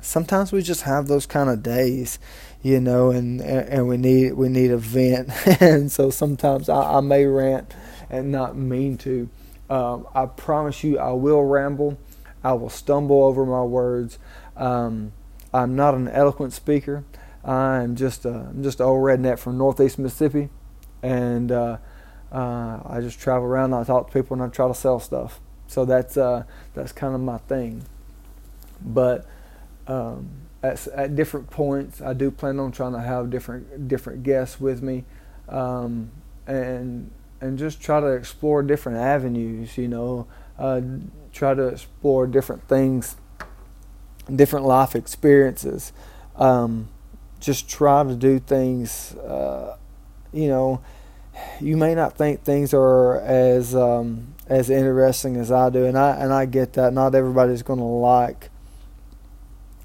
sometimes 0.00 0.52
we 0.52 0.62
just 0.62 0.82
have 0.82 1.08
those 1.08 1.26
kind 1.26 1.50
of 1.50 1.62
days, 1.62 2.18
you 2.66 2.80
know, 2.80 3.12
and 3.12 3.40
and 3.40 3.86
we 3.86 3.96
need 3.96 4.32
we 4.32 4.48
need 4.48 4.72
a 4.72 4.76
vent, 4.76 5.30
and 5.62 5.90
so 5.92 6.10
sometimes 6.10 6.68
I, 6.68 6.96
I 6.96 7.00
may 7.00 7.24
rant 7.24 7.72
and 8.10 8.32
not 8.32 8.56
mean 8.56 8.98
to. 8.98 9.28
Um, 9.70 10.08
I 10.12 10.26
promise 10.26 10.82
you, 10.82 10.98
I 10.98 11.12
will 11.12 11.44
ramble. 11.44 11.96
I 12.42 12.54
will 12.54 12.68
stumble 12.68 13.22
over 13.22 13.46
my 13.46 13.62
words. 13.62 14.18
Um, 14.56 15.12
I'm 15.54 15.76
not 15.76 15.94
an 15.94 16.08
eloquent 16.08 16.52
speaker. 16.54 17.04
I'm 17.44 17.94
just 17.94 18.24
a, 18.24 18.48
I'm 18.50 18.64
just 18.64 18.80
an 18.80 18.86
old 18.86 19.04
redneck 19.04 19.38
from 19.38 19.58
Northeast 19.58 19.96
Mississippi, 19.96 20.48
and 21.04 21.52
uh, 21.52 21.76
uh, 22.32 22.80
I 22.84 22.98
just 23.00 23.20
travel 23.20 23.46
around. 23.46 23.74
And 23.74 23.76
I 23.76 23.84
talk 23.84 24.08
to 24.08 24.12
people 24.12 24.34
and 24.34 24.42
I 24.42 24.48
try 24.48 24.66
to 24.66 24.74
sell 24.74 24.98
stuff. 24.98 25.40
So 25.68 25.84
that's 25.84 26.16
uh, 26.16 26.42
that's 26.74 26.90
kind 26.90 27.14
of 27.14 27.20
my 27.20 27.38
thing. 27.38 27.84
But 28.80 29.24
um, 29.86 30.45
at, 30.66 30.86
at 30.88 31.16
different 31.16 31.50
points, 31.50 32.00
I 32.00 32.12
do 32.12 32.30
plan 32.30 32.58
on 32.58 32.72
trying 32.72 32.92
to 32.92 33.00
have 33.00 33.30
different 33.30 33.88
different 33.88 34.22
guests 34.22 34.60
with 34.60 34.82
me, 34.82 35.04
um, 35.48 36.10
and 36.46 37.10
and 37.40 37.58
just 37.58 37.80
try 37.80 38.00
to 38.00 38.08
explore 38.08 38.62
different 38.62 38.98
avenues. 38.98 39.78
You 39.78 39.88
know, 39.88 40.26
uh, 40.58 40.80
try 41.32 41.54
to 41.54 41.68
explore 41.68 42.26
different 42.26 42.66
things, 42.68 43.16
different 44.34 44.66
life 44.66 44.94
experiences. 44.94 45.92
Um, 46.36 46.88
just 47.40 47.68
try 47.68 48.02
to 48.02 48.14
do 48.14 48.38
things. 48.38 49.14
Uh, 49.14 49.76
you 50.32 50.48
know, 50.48 50.82
you 51.60 51.76
may 51.76 51.94
not 51.94 52.16
think 52.16 52.42
things 52.42 52.74
are 52.74 53.20
as 53.20 53.74
um, 53.74 54.34
as 54.48 54.70
interesting 54.70 55.36
as 55.36 55.52
I 55.52 55.70
do, 55.70 55.84
and 55.84 55.96
I 55.96 56.16
and 56.16 56.32
I 56.32 56.46
get 56.46 56.72
that. 56.74 56.92
Not 56.92 57.14
everybody's 57.14 57.62
going 57.62 57.78
to 57.78 57.84
like 57.84 58.50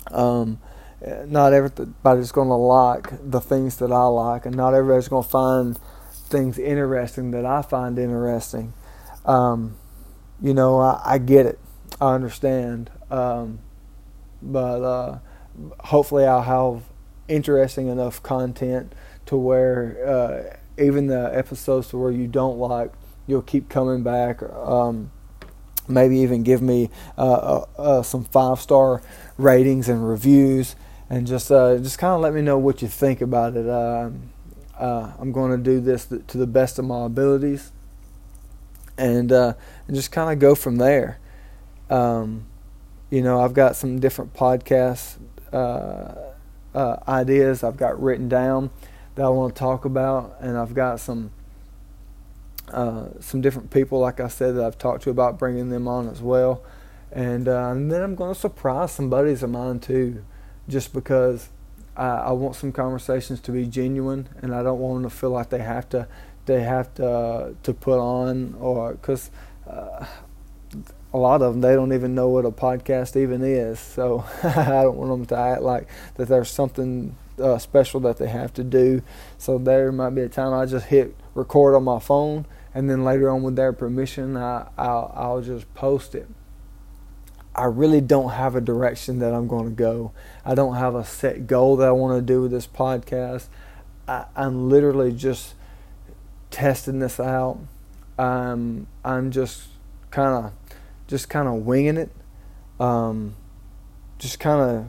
um, 0.10 0.60
not 1.26 1.54
everybody's 1.54 2.32
going 2.32 2.50
to 2.50 2.56
like 2.56 3.10
the 3.30 3.42
things 3.42 3.78
that 3.78 3.92
I 3.92 4.06
like, 4.06 4.46
and 4.46 4.56
not 4.56 4.74
everybody's 4.74 5.08
going 5.08 5.24
to 5.24 5.30
find 5.30 5.78
things 6.32 6.58
interesting 6.58 7.32
that 7.32 7.46
I 7.46 7.62
find 7.62 7.98
interesting. 7.98 8.74
Um, 9.26 9.78
you 10.42 10.54
know, 10.54 10.80
I, 10.80 11.02
I, 11.06 11.18
get 11.18 11.46
it, 11.46 11.60
I 12.00 12.14
understand, 12.14 12.90
um, 13.10 13.60
but 14.42 14.82
uh, 14.84 15.20
hopefully 15.82 16.26
I'll 16.26 16.42
have 16.42 16.84
interesting 17.28 17.88
enough 17.88 18.22
content 18.24 18.94
to 19.28 19.38
where 19.38 20.08
uh, 20.08 20.58
even 20.82 21.08
the 21.08 21.30
episodes 21.34 21.90
to 21.90 21.98
where 21.98 22.12
you 22.12 22.28
don't 22.28 22.58
like, 22.58 22.92
you'll 23.28 23.42
keep 23.42 23.70
coming 23.70 24.04
back. 24.04 24.42
Um, 24.44 25.12
maybe 25.88 26.18
even 26.20 26.44
give 26.44 26.62
me 26.62 26.90
uh, 27.18 27.34
uh, 27.34 27.66
uh 27.78 28.04
some 28.04 28.24
five 28.24 28.60
star 28.60 29.02
ratings 29.38 29.90
and 29.90 30.08
reviews, 30.08 30.76
and 31.12 31.28
just 31.28 31.52
uh, 31.52 31.78
just 31.78 32.00
kind 32.00 32.14
of 32.14 32.22
let 32.22 32.34
me 32.34 32.42
know 32.42 32.58
what 32.58 32.82
you 32.82 32.88
think 32.88 33.20
about 33.20 33.58
it. 33.58 33.70
Um, 33.70 34.32
uh, 34.80 35.12
I'm 35.20 35.34
going 35.34 35.52
to 35.52 35.58
do 35.58 35.82
this 35.82 36.06
to 36.06 36.38
the 36.38 36.48
best 36.48 36.80
of 36.80 36.86
my 36.86 37.06
abilities, 37.06 37.74
and 38.98 39.30
and 39.30 39.56
just 39.92 40.14
kind 40.14 40.32
of 40.32 40.40
go 40.40 40.56
from 40.56 40.78
there. 40.78 41.20
Um, 41.90 42.46
you 43.10 43.22
know, 43.22 43.42
I've 43.42 43.54
got 43.54 43.76
some 43.76 44.00
different 44.00 44.34
podcast 44.34 45.18
ideas 46.74 47.62
I've 47.62 47.76
got 47.76 48.02
written 48.02 48.30
down 48.30 48.70
that 49.16 49.26
I 49.26 49.30
want 49.30 49.54
to 49.54 49.60
talk 49.60 49.84
about, 49.84 50.38
and 50.40 50.58
I've 50.58 50.74
got 50.74 51.02
some 51.02 51.32
uh, 52.72 53.08
some 53.20 53.42
different 53.42 53.70
people, 53.70 54.00
like 54.00 54.22
I 54.22 54.30
said, 54.30 54.56
that 54.56 54.64
I've 54.64 54.78
talked 54.78 55.04
to 55.04 55.10
about 55.10 55.38
bringing 55.38 55.68
them 55.72 55.90
on 55.90 56.08
as 56.08 56.22
well, 56.22 56.64
and, 57.12 57.50
uh, 57.50 57.72
and 57.72 57.92
then 57.92 58.02
I'm 58.02 58.16
going 58.16 58.34
to 58.34 58.40
surprise 58.40 58.94
some 58.94 59.10
buddies 59.10 59.44
of 59.44 59.50
mine 59.50 59.82
too, 59.82 60.24
just 60.68 60.94
because 60.94 61.50
I, 61.96 62.08
I, 62.08 62.32
want 62.32 62.56
some 62.56 62.72
conversations 62.72 63.40
to 63.42 63.52
be 63.52 63.66
genuine, 63.66 64.30
and 64.42 64.54
I 64.54 64.64
don't 64.64 64.80
want 64.80 65.02
them 65.02 65.10
to 65.10 65.16
feel 65.16 65.32
like 65.32 65.50
they 65.50 65.62
have 65.62 65.90
to 65.90 66.08
they 66.46 66.62
have 66.62 66.94
to 66.96 67.08
uh, 67.08 67.54
to 67.64 67.74
put 67.74 68.00
on 68.00 68.56
or 68.60 68.94
because. 68.94 69.32
Uh, 69.68 70.06
a 71.14 71.18
lot 71.18 71.42
of 71.42 71.52
them 71.52 71.60
they 71.60 71.76
don't 71.76 71.92
even 71.92 72.16
know 72.16 72.30
what 72.30 72.46
a 72.46 72.52
podcast 72.52 73.18
even 73.18 73.44
is 73.44 73.82
so 73.82 74.24
i 74.44 74.82
don't 74.82 74.96
want 74.96 75.10
them 75.12 75.26
to 75.26 75.36
act 75.36 75.62
like 75.62 75.86
that 76.16 76.30
there's 76.30 76.50
something 76.50 77.14
uh, 77.42 77.58
special 77.58 78.00
that 78.02 78.18
they 78.18 78.28
have 78.28 78.54
to 78.54 78.64
do. 78.64 79.02
So 79.38 79.58
there 79.58 79.92
might 79.92 80.12
be 80.12 80.22
a 80.22 80.30
time 80.30 80.54
I 80.54 80.66
just 80.66 80.88
hit 80.88 81.16
record 81.34 81.76
on 81.76 81.84
my 81.84 82.00
phone, 82.00 82.46
and 82.74 82.90
then 82.90 83.04
later 83.04 83.30
on, 83.30 83.44
with 83.44 83.56
their 83.56 83.74
permission, 83.74 84.38
I, 84.38 84.68
I'll, 84.78 85.12
I'll 85.16 85.42
just 85.42 85.72
post 85.74 86.16
it. 86.16 86.28
I 87.56 87.66
really 87.66 88.02
don't 88.02 88.32
have 88.32 88.56
a 88.56 88.62
direction 88.62 89.20
that 89.20 89.34
I'm 89.34 89.48
going 89.48 89.66
to 89.66 89.76
go. 89.76 90.14
I 90.46 90.56
don't 90.56 90.76
have 90.76 90.96
a 90.96 91.04
set 91.04 91.48
goal 91.48 91.76
that 91.78 91.88
I 91.88 91.92
want 91.92 92.18
to 92.18 92.22
do 92.22 92.42
with 92.42 92.52
this 92.52 92.66
podcast. 92.66 93.48
I, 94.08 94.26
am 94.36 94.70
literally 94.70 95.12
just 95.12 95.56
testing 96.50 97.00
this 97.00 97.20
out. 97.20 97.60
Um, 98.18 98.88
I'm 99.04 99.32
just 99.32 99.68
kind 100.12 100.46
of, 100.46 100.54
just 101.08 101.30
kind 101.30 101.48
of 101.48 101.66
winging 101.66 101.98
it. 101.98 102.12
Um, 102.80 103.36
just 104.18 104.40
kind 104.40 104.62
of 104.62 104.86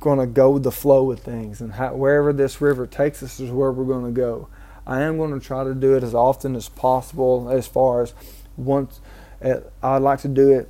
going 0.00 0.18
to 0.18 0.26
go 0.26 0.50
with 0.50 0.64
the 0.64 0.72
flow 0.72 1.02
with 1.02 1.20
things, 1.20 1.60
and 1.60 1.72
how, 1.72 1.94
wherever 1.94 2.32
this 2.32 2.60
river 2.60 2.86
takes 2.86 3.22
us 3.22 3.40
is 3.40 3.50
where 3.50 3.72
we're 3.72 3.84
going 3.84 4.04
to 4.04 4.20
go. 4.20 4.48
I 4.86 5.00
am 5.02 5.16
going 5.16 5.32
to 5.38 5.44
try 5.44 5.64
to 5.64 5.74
do 5.74 5.94
it 5.96 6.04
as 6.04 6.14
often 6.14 6.54
as 6.54 6.68
possible. 6.68 7.48
As 7.50 7.66
far 7.66 8.02
as 8.02 8.14
once, 8.56 9.00
eh, 9.40 9.60
I'd 9.82 10.02
like 10.02 10.20
to 10.20 10.28
do 10.28 10.52
it 10.52 10.68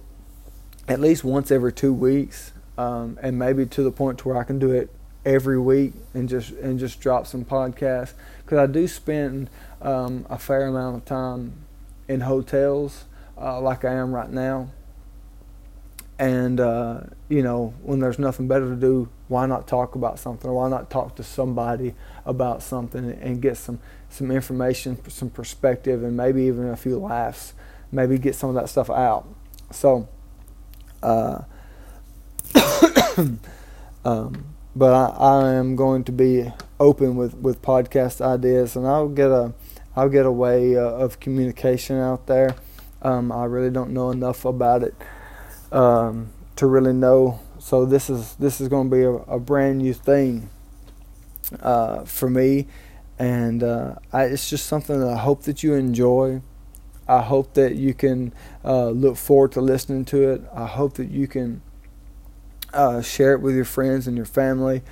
at 0.89 1.01
least 1.01 1.25
once 1.25 1.51
every 1.51 1.73
two 1.73 1.93
weeks, 1.93 2.53
um, 2.79 3.19
and 3.23 3.39
maybe 3.39 3.67
to 3.67 3.83
the 3.83 3.91
point 3.91 4.19
to 4.19 4.29
where 4.29 4.37
I 4.37 4.45
can 4.45 4.59
do 4.59 4.71
it 4.71 4.91
every 5.25 5.59
week 5.59 5.93
and 6.15 6.29
just 6.29 6.51
and 6.53 6.79
just 6.79 7.01
drop 7.01 7.27
some 7.27 7.45
podcasts 7.45 8.13
because 8.45 8.59
I 8.59 8.67
do 8.67 8.87
spend 8.87 9.51
um, 9.83 10.25
a 10.31 10.39
fair 10.39 10.69
amount 10.69 10.97
of 10.97 11.05
time 11.05 11.53
in 12.09 12.21
hotels, 12.21 13.05
uh, 13.37 13.61
like 13.61 13.85
I 13.85 13.95
am 13.95 14.15
right 14.15 14.31
now. 14.31 14.71
And 16.19 16.61
uh, 16.61 17.01
you 17.29 17.43
know, 17.43 17.75
when 17.83 17.99
there's 17.99 18.19
nothing 18.19 18.49
better 18.49 18.69
to 18.69 18.77
do, 18.77 19.09
why 19.29 19.47
not 19.47 19.67
talk 19.67 19.97
about 19.97 20.19
something? 20.19 20.51
Why 20.51 20.69
not 20.69 20.89
talk 20.89 21.17
to 21.17 21.25
somebody 21.25 21.95
about 22.25 22.63
something 22.63 23.11
and 23.21 23.43
get 23.43 23.57
some 23.57 23.81
some 24.09 24.31
information, 24.31 24.99
some 25.11 25.31
perspective, 25.31 26.03
and 26.03 26.17
maybe 26.17 26.45
even 26.45 26.69
a 26.69 26.77
few 26.77 26.99
laughs. 26.99 27.53
Maybe 27.93 28.19
get 28.19 28.35
some 28.35 28.49
of 28.51 28.55
that 28.55 28.69
stuff 28.69 28.89
out. 28.89 29.29
So, 29.71 30.09
uh, 31.03 31.43
um, 34.05 34.45
but 34.75 34.93
I, 34.93 35.07
I 35.17 35.53
am 35.55 35.77
going 35.77 36.05
to 36.05 36.13
be 36.13 36.53
open 36.79 37.17
with, 37.17 37.35
with 37.35 37.63
podcast 37.63 38.21
ideas, 38.21 38.77
and 38.77 38.87
I'll 38.87 39.09
get 39.09 39.31
a 39.31 39.55
I'll 39.95 40.11
get 40.11 40.27
a 40.27 40.31
way 40.31 40.77
uh, 40.77 40.83
of 40.83 41.21
communication 41.21 41.97
out 41.97 42.27
there. 42.27 42.55
Um, 43.01 43.33
I 43.33 43.45
really 43.45 43.71
don't 43.71 43.93
know 43.93 44.11
enough 44.11 44.45
about 44.45 44.83
it 44.83 44.95
um, 45.73 46.33
to 46.57 46.67
really 46.67 46.93
know. 46.93 47.41
So 47.59 47.87
this 47.87 48.11
is 48.11 48.35
this 48.35 48.61
is 48.61 48.69
going 48.69 48.91
to 48.91 48.97
be 48.97 49.03
a, 49.03 49.13
a 49.13 49.41
brand 49.41 49.79
new 49.79 49.95
thing 49.95 50.51
uh, 51.61 52.05
for 52.05 52.29
me, 52.29 52.67
and 53.19 53.63
uh, 53.63 53.95
I, 54.13 54.25
it's 54.25 54.51
just 54.51 54.67
something 54.67 55.01
that 55.01 55.09
I 55.09 55.17
hope 55.17 55.45
that 55.45 55.63
you 55.63 55.75
enjoy. 55.75 56.43
I 57.09 57.23
hope 57.23 57.55
that 57.55 57.77
you 57.77 57.95
can 57.95 58.33
uh, 58.65 58.91
look 58.91 59.17
forward 59.17 59.53
to 59.53 59.61
listening 59.61 60.05
to 60.07 60.31
it. 60.31 60.43
I 60.53 60.67
hope 60.67 60.95
that 60.95 61.11
you 61.11 61.29
can 61.29 61.63
uh, 62.73 63.01
share 63.03 63.33
it 63.33 63.41
with 63.41 63.55
your 63.55 63.65
friends 63.65 64.07
and 64.07 64.17
your 64.17 64.27
family. 64.27 64.83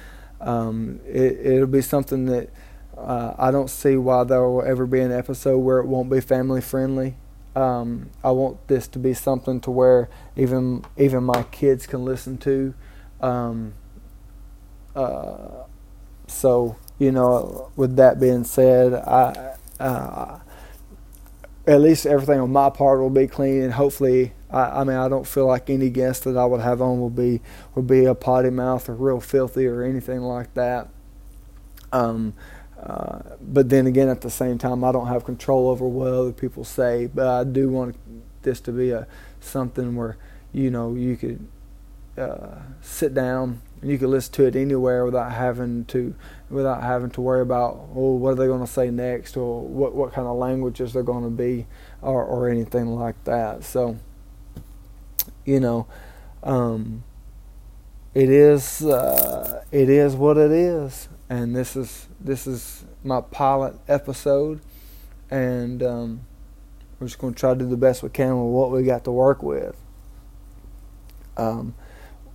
Um, 0.40 1.00
it, 1.07 1.61
will 1.61 1.66
be 1.66 1.83
something 1.83 2.27
that 2.27 2.50
uh, 2.96 3.35
I 3.38 3.50
don't 3.50 3.70
see 3.70 3.96
why 3.96 4.24
there 4.24 4.42
will 4.42 4.62
ever 4.62 4.87
be 4.87 5.00
an 5.00 5.12
episode 5.12 5.59
where 5.59 5.79
it 5.79 5.87
won't 5.87 6.11
be 6.11 6.20
family 6.20 6.61
friendly. 6.61 7.16
Um, 7.57 8.11
I 8.22 8.31
want 8.33 8.66
this 8.68 8.88
to 8.88 8.98
be 8.98 9.14
something 9.14 9.61
to 9.61 9.70
where 9.70 10.09
even 10.37 10.85
even 10.96 11.22
my 11.22 11.44
kids 11.44 11.87
can 11.87 12.05
listen 12.05 12.37
to. 12.38 12.74
Um, 13.20 13.74
uh, 14.94 15.62
so 16.27 16.77
you 16.98 17.12
know, 17.12 17.70
with 17.77 17.96
that 17.96 18.18
being 18.18 18.44
said, 18.44 18.94
I 18.94 19.57
uh, 19.79 20.38
at 21.66 21.81
least 21.81 22.07
everything 22.07 22.40
on 22.40 22.53
my 22.53 22.68
part 22.70 23.00
will 23.00 23.11
be 23.11 23.27
clean, 23.27 23.62
and 23.62 23.72
hopefully, 23.72 24.33
I, 24.50 24.81
I 24.81 24.85
mean, 24.85 24.96
I 24.96 25.09
don't 25.09 25.27
feel 25.27 25.46
like 25.46 25.70
any 25.70 25.90
guest 25.90 26.24
that 26.24 26.37
I 26.37 26.44
would 26.44 26.61
have 26.61 26.83
on 26.83 27.00
will 27.00 27.11
be 27.11 27.40
will 27.74 27.83
be 27.83 28.05
a 28.05 28.14
potty 28.14 28.50
mouth 28.50 28.88
or 28.88 28.94
real 28.94 29.20
filthy 29.20 29.66
or 29.66 29.83
anything 29.83 30.20
like 30.20 30.53
that. 30.55 30.88
Um, 31.92 32.35
uh, 32.83 33.20
but 33.40 33.70
then 33.70 33.87
again, 33.87 34.09
at 34.09 34.20
the 34.20 34.31
same 34.31 34.59
time, 34.59 34.85
I 34.85 34.92
don't 34.92 35.07
have 35.07 35.24
control 35.24 35.70
over 35.70 35.87
what 35.88 36.09
other 36.09 36.33
people 36.33 36.64
say. 36.64 37.07
But 37.07 37.27
I 37.27 37.44
do 37.44 37.70
want 37.70 37.96
this 38.42 38.61
to 38.61 38.72
be 38.72 38.90
a 38.90 39.07
something 39.40 39.96
where 39.96 40.18
you 40.53 40.70
know 40.70 40.94
you 40.94 41.16
could 41.16 41.46
uh, 42.18 42.59
sit 42.83 43.14
down 43.14 43.62
and 43.81 43.90
you 43.90 43.98
could 43.98 44.09
listen 44.11 44.33
to 44.35 44.46
it 44.46 44.55
anywhere 44.55 45.05
without 45.05 45.33
having 45.33 45.85
to 45.87 46.14
without 46.54 46.82
having 46.82 47.10
to 47.10 47.20
worry 47.20 47.42
about 47.42 47.88
oh 47.94 48.14
what 48.14 48.30
are 48.30 48.34
they 48.36 48.46
going 48.46 48.60
to 48.60 48.66
say 48.66 48.90
next 48.90 49.36
or 49.36 49.60
what 49.60 49.94
what 49.94 50.12
kind 50.12 50.26
of 50.26 50.36
languages 50.36 50.92
they're 50.92 51.02
going 51.02 51.24
to 51.24 51.30
be 51.30 51.66
or 52.00 52.24
or 52.24 52.48
anything 52.48 52.94
like 52.94 53.22
that. 53.24 53.64
So 53.64 53.98
you 55.44 55.60
know. 55.60 55.86
Um, 56.42 57.04
it 58.14 58.30
is 58.30 58.82
uh, 58.82 59.64
it 59.72 59.90
is 59.90 60.14
what 60.14 60.36
it 60.36 60.52
is, 60.52 61.08
and 61.28 61.54
this 61.54 61.74
is 61.74 62.06
this 62.20 62.46
is 62.46 62.84
my 63.02 63.20
pilot 63.20 63.74
episode, 63.88 64.60
and 65.30 65.82
um, 65.82 66.20
we're 66.98 67.08
just 67.08 67.18
going 67.18 67.34
to 67.34 67.40
try 67.40 67.54
to 67.54 67.58
do 67.58 67.68
the 67.68 67.76
best 67.76 68.04
we 68.04 68.10
can 68.10 68.38
with 68.40 68.52
what 68.52 68.70
we 68.70 68.84
got 68.84 69.02
to 69.04 69.10
work 69.10 69.42
with. 69.42 69.76
Um, 71.36 71.74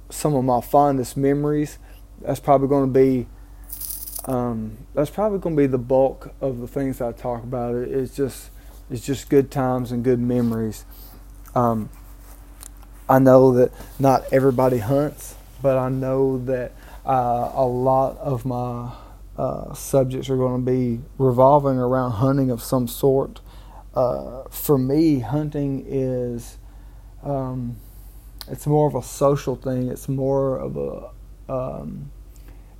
some 0.09 0.35
of 0.35 0.43
my 0.43 0.59
fondest 0.59 1.15
memories. 1.15 1.79
That's 2.21 2.41
probably 2.41 2.67
going 2.67 2.91
to 2.91 2.99
be. 2.99 3.27
Um, 4.25 4.77
that's 4.93 5.09
probably 5.09 5.39
going 5.39 5.55
to 5.55 5.61
be 5.61 5.67
the 5.67 5.77
bulk 5.77 6.33
of 6.41 6.59
the 6.59 6.67
things 6.67 7.01
I 7.01 7.11
talk 7.11 7.43
about. 7.43 7.75
It, 7.75 7.89
it's 7.89 8.15
just 8.15 8.49
it's 8.89 9.05
just 9.05 9.29
good 9.29 9.51
times 9.51 9.91
and 9.91 10.03
good 10.03 10.19
memories. 10.19 10.85
Um, 11.55 11.89
I 13.07 13.19
know 13.19 13.53
that 13.53 13.71
not 13.97 14.23
everybody 14.31 14.79
hunts, 14.79 15.35
but 15.61 15.77
I 15.77 15.89
know 15.89 16.37
that 16.45 16.73
uh, 17.05 17.51
a 17.53 17.65
lot 17.65 18.17
of 18.17 18.45
my 18.45 18.93
uh, 19.37 19.73
subjects 19.73 20.29
are 20.29 20.37
going 20.37 20.63
to 20.63 20.71
be 20.71 21.01
revolving 21.17 21.77
around 21.77 22.11
hunting 22.11 22.51
of 22.51 22.61
some 22.61 22.87
sort. 22.87 23.41
Uh, 23.95 24.43
for 24.49 24.77
me, 24.77 25.19
hunting 25.19 25.83
is 25.87 26.57
um, 27.23 27.77
it's 28.47 28.67
more 28.67 28.87
of 28.87 28.95
a 28.95 29.03
social 29.03 29.55
thing. 29.55 29.87
It's 29.87 30.09
more 30.09 30.57
of 30.57 30.77
a 30.77 31.51
um, 31.51 32.11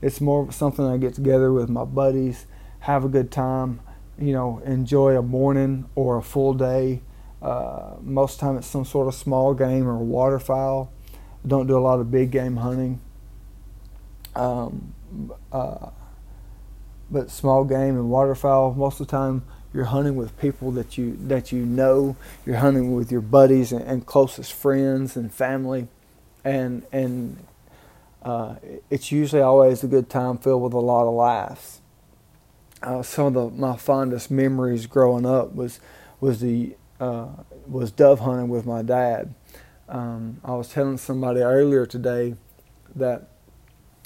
it's 0.02 0.22
more 0.22 0.52
something 0.52 0.86
I 0.86 0.98
get 0.98 1.14
together 1.14 1.52
with 1.52 1.70
my 1.70 1.86
buddies, 1.86 2.46
have 2.82 3.04
a 3.04 3.10
good 3.10 3.32
time, 3.32 3.82
you 4.18 4.34
know, 4.34 4.62
enjoy 4.66 5.18
a 5.18 5.22
morning 5.22 5.90
or 5.96 6.18
a 6.18 6.22
full 6.22 6.54
day. 6.54 7.02
Uh, 7.42 7.96
most 8.02 8.36
of 8.36 8.40
time, 8.40 8.58
it's 8.58 8.68
some 8.68 8.86
sort 8.86 9.08
of 9.08 9.16
small 9.16 9.54
game 9.54 9.88
or 9.88 9.98
waterfowl. 9.98 10.92
I 11.44 11.48
don't 11.48 11.68
do 11.68 11.78
a 11.78 11.80
lot 11.80 12.00
of 12.00 12.12
big 12.12 12.32
game 12.32 12.58
hunting. 12.58 13.00
Um, 14.36 14.94
uh, 15.52 15.90
but 17.10 17.32
small 17.32 17.64
game 17.64 17.96
and 17.96 18.10
waterfowl, 18.10 18.74
most 18.76 19.00
of 19.00 19.08
the 19.08 19.12
time 19.12 19.44
you're 19.74 19.86
hunting 19.86 20.16
with 20.16 20.38
people 20.40 20.72
that 20.72 20.98
you 20.98 21.18
that 21.28 21.52
you 21.52 21.66
know. 21.66 22.16
You're 22.46 22.58
hunting 22.58 22.96
with 22.96 23.12
your 23.12 23.22
buddies 23.22 23.72
and, 23.72 23.84
and 23.84 24.06
closest 24.06 24.54
friends 24.54 25.16
and 25.16 25.32
family, 25.32 25.88
and 26.44 26.86
and 26.92 27.38
uh, 28.24 28.56
it's 28.90 29.12
usually 29.12 29.42
always 29.42 29.84
a 29.84 29.88
good 29.88 30.10
time 30.10 30.38
filled 30.38 30.62
with 30.62 30.74
a 30.74 30.80
lot 30.80 31.08
of 31.08 31.14
laughs. 31.14 31.82
Uh, 32.82 33.02
some 33.02 33.28
of 33.28 33.34
the, 33.34 33.50
my 33.58 33.76
fondest 33.76 34.32
memories 34.32 34.86
growing 34.86 35.26
up 35.26 35.54
was 35.54 35.80
was 36.20 36.42
the 36.42 36.76
uh, 37.00 37.28
was 37.68 37.92
dove 37.92 38.20
hunting 38.20 38.50
with 38.50 38.66
my 38.66 38.82
dad. 38.82 39.34
Um, 39.88 40.40
I 40.44 40.54
was 40.54 40.70
telling 40.70 40.98
somebody 40.98 41.42
earlier 41.42 41.86
today 41.86 42.36
that 42.96 43.30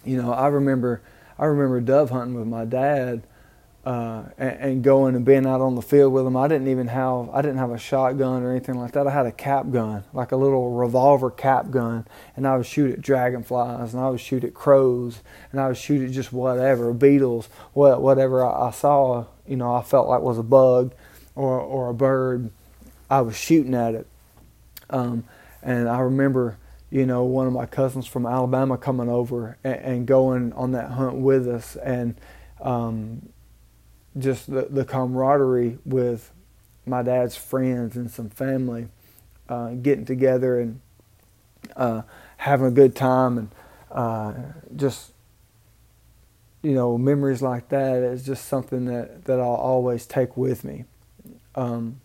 you 0.04 0.22
know 0.22 0.32
I 0.32 0.48
remember 0.48 1.02
I 1.38 1.46
remember 1.46 1.82
dove 1.82 2.10
hunting 2.10 2.36
with 2.36 2.48
my 2.48 2.66
dad 2.66 3.24
uh, 3.86 4.24
and, 4.38 4.60
and, 4.60 4.84
going 4.84 5.14
and 5.14 5.26
being 5.26 5.46
out 5.46 5.60
on 5.60 5.76
the 5.76 5.82
field 5.82 6.14
with 6.14 6.24
them. 6.24 6.38
I 6.38 6.48
didn't 6.48 6.70
even 6.70 6.88
have 6.88 7.30
I 7.32 7.42
didn't 7.42 7.58
have 7.58 7.72
a 7.72 7.78
shotgun 7.78 8.42
or 8.42 8.52
anything 8.52 8.76
like 8.76 8.94
that. 8.94 9.08
I 9.08 9.12
had 9.12 9.26
a 9.26 9.32
cap 9.32 9.72
gun, 9.72 10.06
like 10.14 10.32
a 10.32 10.38
little 10.38 10.72
revolver 10.72 11.30
cap 11.30 11.70
gun, 11.70 12.08
and 12.38 12.48
I 12.48 12.56
would 12.56 12.66
shoot 12.66 12.94
at 12.94 13.02
dragonflies 13.02 13.94
and 13.94 14.02
I 14.02 14.10
would 14.10 14.22
shoot 14.22 14.46
at 14.46 14.54
crows 14.54 15.22
and 15.52 15.60
I 15.60 15.68
would 15.68 15.78
shoot 15.78 16.02
at 16.02 16.12
just 16.12 16.32
whatever 16.32 16.94
beetles, 16.94 17.50
what 17.74 18.02
whatever 18.02 18.46
I, 18.46 18.68
I 18.68 18.72
saw. 18.72 19.26
You 19.46 19.58
know, 19.58 19.76
I 19.76 19.82
felt 19.82 20.08
like 20.08 20.22
was 20.22 20.38
a 20.38 20.44
bug 20.44 20.94
or 21.36 21.60
or 21.60 21.90
a 21.90 21.94
bird. 21.94 22.52
I 23.10 23.20
was 23.20 23.36
shooting 23.36 23.76
at 23.76 23.96
it, 23.96 24.08
um, 24.90 25.26
and 25.62 25.90
I 25.90 26.00
remember 26.00 26.58
you 26.90 27.08
know, 27.08 27.24
one 27.24 27.48
of 27.48 27.54
my 27.54 27.66
cousins 27.66 28.06
from 28.06 28.28
Alabama 28.28 28.78
coming 28.78 29.10
over 29.10 29.58
and, 29.64 29.76
and 29.76 30.08
going 30.08 30.54
on 30.54 30.74
that 30.74 30.92
hunt 30.92 31.16
with 31.16 31.48
us, 31.48 31.76
and 31.78 32.14
um, 32.62 33.30
just 34.18 34.52
the, 34.52 34.68
the 34.70 34.86
camaraderie 34.86 35.78
with 35.86 36.32
my 36.86 37.02
dad's 37.02 37.36
friends 37.36 37.96
and 37.96 38.12
some 38.12 38.30
family, 38.30 38.88
uh, 39.50 39.70
getting 39.70 40.06
together 40.06 40.60
and 40.60 40.82
uh, 41.76 42.02
having 42.38 42.68
a 42.68 42.72
good 42.72 42.96
time, 42.96 43.38
and 43.38 43.50
uh, 43.92 44.34
just 44.76 45.14
you 46.62 46.74
know 46.74 46.98
memories 46.98 47.42
like 47.42 47.70
that 47.70 48.04
is 48.04 48.26
just 48.26 48.46
something 48.46 48.86
that 48.86 49.26
that 49.26 49.40
I'll 49.40 49.56
always 49.56 50.06
take 50.06 50.36
with 50.38 50.64
me. 50.64 50.86
Um, 51.56 52.02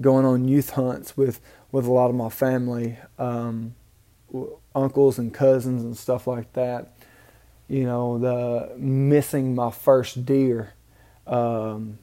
going 0.00 0.24
on 0.24 0.48
youth 0.48 0.70
hunts 0.70 1.16
with 1.16 1.40
with 1.72 1.86
a 1.86 1.92
lot 1.92 2.10
of 2.10 2.16
my 2.16 2.28
family, 2.28 2.98
um, 3.18 3.74
uncles 4.74 5.18
and 5.18 5.32
cousins 5.32 5.82
and 5.82 5.96
stuff 5.96 6.26
like 6.26 6.52
that 6.54 6.92
you 7.70 7.84
know, 7.84 8.18
the 8.18 8.76
missing 8.76 9.54
my 9.54 9.70
first 9.70 10.26
deer. 10.26 10.74
Um, 11.26 11.98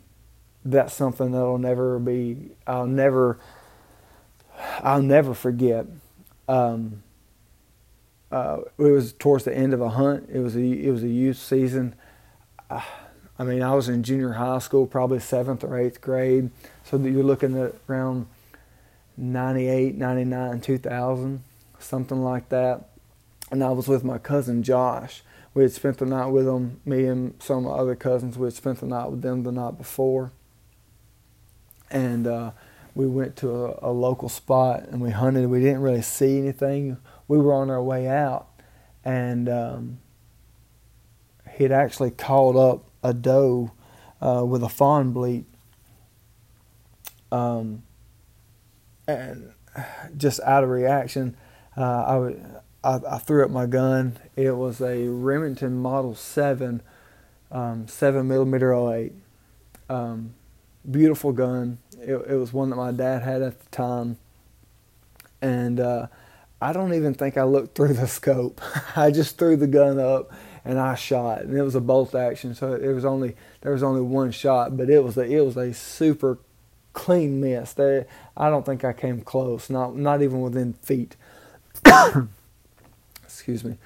that's 0.64 0.94
something 0.94 1.32
that'll 1.34 1.58
never 1.58 2.00
be. 2.00 2.52
I'll 2.66 2.88
never. 2.88 3.38
I'll 4.80 5.02
never 5.02 5.34
forget. 5.34 5.86
Um, 6.48 7.04
uh, 8.32 8.60
it 8.78 8.84
was 8.84 9.12
towards 9.12 9.44
the 9.44 9.56
end 9.56 9.74
of 9.74 9.82
a 9.82 9.90
hunt. 9.90 10.30
It 10.32 10.40
was 10.40 10.56
a 10.56 10.62
it 10.62 10.90
was 10.90 11.04
a 11.04 11.10
youth 11.10 11.38
season. 11.38 11.96
Uh, 12.70 12.82
I 13.38 13.44
mean, 13.44 13.62
I 13.62 13.76
was 13.76 13.90
in 13.90 14.04
junior 14.04 14.34
high 14.34 14.60
school, 14.60 14.88
probably 14.88 15.20
seventh 15.20 15.66
or 15.66 15.78
eighth 15.78 16.00
grade. 16.00 16.50
So 16.86 16.98
you're 16.98 17.24
looking 17.24 17.62
at 17.62 17.76
around 17.90 18.28
98, 19.18 19.96
99, 19.96 20.62
2000, 20.62 21.44
something 21.78 22.24
like 22.24 22.50
that. 22.50 22.90
And 23.50 23.64
I 23.64 23.70
was 23.72 23.88
with 23.88 24.04
my 24.04 24.18
cousin 24.18 24.64
Josh 24.64 25.24
we 25.58 25.64
had 25.64 25.72
spent 25.72 25.98
the 25.98 26.06
night 26.06 26.28
with 26.28 26.46
them. 26.46 26.80
Me 26.86 27.06
and 27.06 27.34
some 27.42 27.58
of 27.58 27.64
my 27.64 27.72
other 27.72 27.96
cousins, 27.96 28.38
we 28.38 28.46
had 28.46 28.54
spent 28.54 28.80
the 28.80 28.86
night 28.86 29.10
with 29.10 29.24
them 29.24 29.42
the 29.42 29.52
night 29.52 29.76
before. 29.76 30.32
And 31.90 32.28
uh, 32.28 32.52
we 32.94 33.08
went 33.08 33.36
to 33.38 33.66
a, 33.66 33.90
a, 33.90 33.92
local 33.92 34.30
spot 34.30 34.84
and 34.84 35.02
we 35.02 35.10
hunted. 35.10 35.48
We 35.48 35.60
didn't 35.60 35.82
really 35.82 36.04
see 36.04 36.38
anything. 36.38 36.98
We 37.28 37.40
were 37.40 37.54
on 37.54 37.72
our 37.72 37.82
way 37.82 38.08
out, 38.08 38.50
and 39.04 39.50
um, 39.50 40.00
he'd 41.56 41.72
actually 41.72 42.12
called 42.12 42.56
up 42.56 42.92
a 43.02 43.16
doe 43.16 43.72
uh, 44.22 44.46
with 44.46 44.62
a 44.62 44.70
fawn 44.70 45.12
bleat. 45.12 45.46
Um, 47.32 47.82
and 49.08 49.54
just 50.16 50.40
out 50.42 50.64
of 50.64 50.70
reaction, 50.70 51.36
uh, 51.76 52.04
I 52.04 52.18
would 52.18 52.46
I, 52.84 53.00
I, 53.10 53.18
threw 53.18 53.44
up 53.44 53.52
my 53.52 53.66
gun. 53.66 54.18
It 54.36 54.52
was 54.52 54.82
a 54.82 55.08
Remington 55.08 55.78
Model 55.78 56.16
7, 56.16 56.82
um, 57.52 57.88
7 57.88 58.28
millimeter 58.28 58.74
08. 58.74 59.14
Um, 59.90 60.34
beautiful 60.90 61.32
gun. 61.32 61.80
It, 62.00 62.14
it, 62.14 62.36
was 62.36 62.54
one 62.54 62.70
that 62.70 62.76
my 62.76 62.92
dad 62.92 63.24
had 63.24 63.42
at 63.42 63.60
the 63.60 63.70
time. 63.70 64.18
And 65.42 65.80
uh, 65.80 66.08
I 66.62 66.74
don't 66.74 66.94
even 66.94 67.14
think 67.14 67.38
I 67.38 67.44
looked 67.44 67.76
through 67.76 67.94
the 67.94 68.08
scope. 68.08 68.62
I 68.96 69.12
just 69.12 69.38
threw 69.38 69.56
the 69.56 69.68
gun 69.68 70.00
up 70.00 70.32
and 70.64 70.80
I 70.80 70.96
shot. 70.96 71.42
And 71.42 71.58
it 71.58 71.64
was 71.64 71.76
a 71.76 71.82
bolt 71.82 72.14
action, 72.14 72.54
so 72.54 72.74
it 72.74 72.94
was 72.94 73.06
only 73.06 73.36
there 73.62 73.72
was 73.72 73.84
only 73.84 74.02
one 74.02 74.32
shot, 74.32 74.76
but 74.76 74.90
it 74.90 75.04
was 75.04 75.18
a, 75.18 75.22
it 75.22 75.40
was 75.40 75.56
a 75.56 75.74
super 75.74 76.40
clean 76.94 77.40
miss. 77.40 77.74
There, 77.74 78.06
I 78.36 78.50
don't 78.50 78.66
think 78.66 78.84
I 78.84 78.92
came 78.92 79.22
close. 79.22 79.70
Not 79.70 79.96
not 79.96 80.22
even 80.22 80.42
within 80.42 80.74
feet. 80.74 81.16
excuse 83.48 83.64
me. 83.64 83.78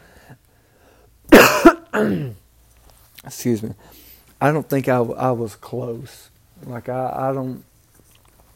excuse 3.24 3.62
me. 3.62 3.76
I 4.39 4.52
don't 4.52 4.67
think 4.67 4.88
I, 4.89 4.97
I 4.97 5.32
was 5.32 5.56
close. 5.56 6.32
Like 6.65 6.89
I, 6.89 7.30
I 7.30 7.34
don't 7.34 7.63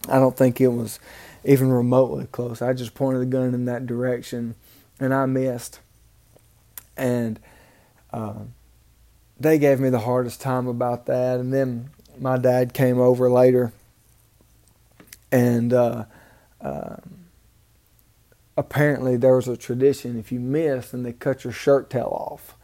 I 0.09 0.17
don't 0.17 0.35
think 0.35 0.59
it 0.59 0.69
was 0.69 0.99
even 1.43 1.71
remotely 1.71 2.25
close. 2.31 2.61
I 2.61 2.73
just 2.73 2.95
pointed 2.95 3.21
the 3.21 3.27
gun 3.27 3.53
in 3.53 3.65
that 3.65 3.85
direction 3.85 4.55
and 4.99 5.13
I 5.13 5.27
missed. 5.27 5.79
And 6.97 7.39
uh, 8.11 8.39
they 9.39 9.59
gave 9.59 9.79
me 9.79 9.89
the 9.89 9.99
hardest 9.99 10.41
time 10.41 10.67
about 10.67 11.05
that. 11.05 11.39
And 11.39 11.53
then 11.53 11.91
my 12.17 12.37
dad 12.37 12.73
came 12.73 12.99
over 12.99 13.29
later 13.29 13.73
and 15.31 15.71
uh, 15.71 16.05
uh, 16.61 16.95
apparently 18.57 19.17
there 19.17 19.35
was 19.35 19.47
a 19.47 19.57
tradition 19.57 20.17
if 20.17 20.31
you 20.31 20.39
missed 20.39 20.93
and 20.93 21.05
they 21.05 21.13
cut 21.13 21.43
your 21.43 21.53
shirt 21.53 21.89
tail 21.89 22.11
off. 22.11 22.55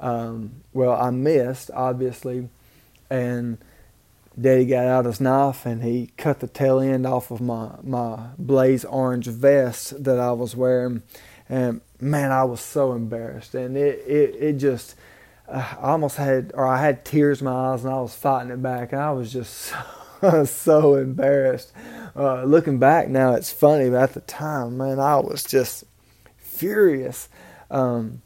Um, 0.00 0.62
well, 0.72 0.92
I 0.92 1.10
missed 1.10 1.70
obviously, 1.72 2.48
and 3.10 3.58
Daddy 4.40 4.66
got 4.66 4.86
out 4.86 5.04
his 5.04 5.20
knife 5.20 5.64
and 5.66 5.82
he 5.82 6.10
cut 6.16 6.40
the 6.40 6.48
tail 6.48 6.80
end 6.80 7.06
off 7.06 7.30
of 7.30 7.40
my 7.40 7.76
my 7.82 8.28
blaze 8.38 8.84
orange 8.84 9.26
vest 9.26 10.02
that 10.02 10.18
I 10.18 10.32
was 10.32 10.56
wearing, 10.56 11.02
and 11.48 11.80
man, 12.00 12.32
I 12.32 12.44
was 12.44 12.60
so 12.60 12.92
embarrassed, 12.92 13.54
and 13.54 13.76
it 13.76 14.00
it 14.06 14.34
it 14.40 14.52
just. 14.54 14.96
Uh, 15.46 15.74
I 15.78 15.90
almost 15.90 16.16
had, 16.16 16.52
or 16.54 16.66
I 16.66 16.80
had 16.80 17.04
tears 17.04 17.42
in 17.42 17.44
my 17.44 17.52
eyes, 17.52 17.84
and 17.84 17.92
I 17.92 18.00
was 18.00 18.14
fighting 18.14 18.50
it 18.50 18.62
back, 18.62 18.92
and 18.92 19.00
I 19.02 19.10
was 19.12 19.30
just 19.30 19.52
so, 19.68 19.76
so 20.44 20.94
embarrassed 20.94 21.72
uh, 22.16 22.44
looking 22.44 22.78
back 22.78 23.08
now, 23.08 23.34
it's 23.34 23.52
funny, 23.52 23.90
but 23.90 24.02
at 24.02 24.14
the 24.14 24.20
time, 24.20 24.78
man, 24.78 25.00
I 25.00 25.16
was 25.16 25.42
just 25.42 25.84
furious 26.36 27.28
um, 27.70 28.22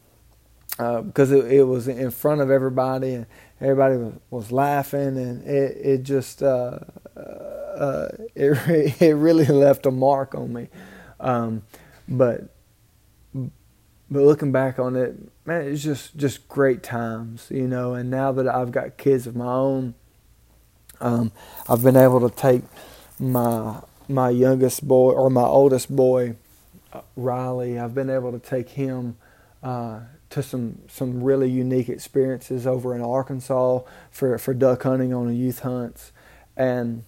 uh, 0.78 1.00
because 1.02 1.32
it, 1.32 1.50
it, 1.50 1.62
was 1.64 1.88
in 1.88 2.10
front 2.10 2.40
of 2.40 2.50
everybody 2.50 3.14
and 3.14 3.26
everybody 3.60 3.96
was, 3.96 4.12
was 4.30 4.52
laughing, 4.52 5.16
and 5.16 5.42
it 5.44 5.76
it 5.78 6.02
just 6.02 6.42
uh, 6.42 6.78
uh 7.16 8.08
it 8.34 9.00
it 9.00 9.14
really 9.14 9.46
left 9.46 9.86
a 9.86 9.90
mark 9.90 10.34
on 10.34 10.52
me. 10.52 10.68
Um, 11.18 11.62
but 12.06 12.54
but 13.34 14.22
looking 14.22 14.52
back 14.52 14.78
on 14.78 14.96
it, 14.96 15.16
man, 15.46 15.62
it's 15.62 15.82
just 15.82 16.14
just 16.16 16.46
great 16.46 16.82
times, 16.82 17.48
you 17.50 17.66
know. 17.66 17.94
And 17.94 18.10
now 18.10 18.32
that 18.32 18.46
I've 18.46 18.70
got 18.70 18.98
kids 18.98 19.26
of 19.26 19.34
my 19.34 19.46
own, 19.46 19.94
um, 21.00 21.32
I've 21.68 21.82
been 21.82 21.96
able 21.96 22.28
to 22.28 22.34
take 22.34 22.62
my 23.18 23.80
my 24.08 24.30
youngest 24.30 24.86
boy 24.86 25.12
or 25.12 25.28
my 25.30 25.42
oldest 25.42 25.94
boy, 25.94 26.36
uh, 26.92 27.02
Riley. 27.16 27.78
I've 27.78 27.94
been 27.94 28.10
able 28.10 28.32
to 28.32 28.38
take 28.38 28.70
him 28.70 29.16
uh, 29.62 30.00
to 30.30 30.42
some 30.42 30.80
some 30.88 31.22
really 31.22 31.50
unique 31.50 31.88
experiences 31.88 32.66
over 32.66 32.94
in 32.94 33.02
Arkansas 33.02 33.80
for 34.10 34.38
for 34.38 34.54
duck 34.54 34.82
hunting 34.82 35.12
on 35.12 35.34
youth 35.34 35.60
hunts, 35.60 36.12
and 36.56 37.04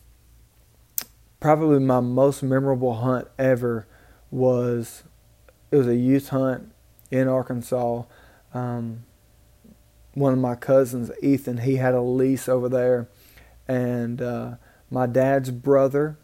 probably 1.40 1.78
my 1.78 2.00
most 2.00 2.42
memorable 2.42 2.94
hunt 2.96 3.28
ever 3.38 3.86
was 4.30 5.04
it 5.70 5.76
was 5.76 5.86
a 5.86 5.96
youth 5.96 6.28
hunt 6.28 6.72
in 7.10 7.28
Arkansas. 7.28 8.04
Um, 8.52 9.04
one 10.14 10.32
of 10.32 10.38
my 10.38 10.56
cousins, 10.56 11.10
Ethan, 11.22 11.58
he 11.58 11.76
had 11.76 11.94
a 11.94 12.00
lease 12.00 12.48
over 12.48 12.68
there, 12.68 13.08
and 13.70 14.20
uh, 14.20 14.54
my 14.90 15.06
dad's 15.06 15.52
brother, 15.52 16.18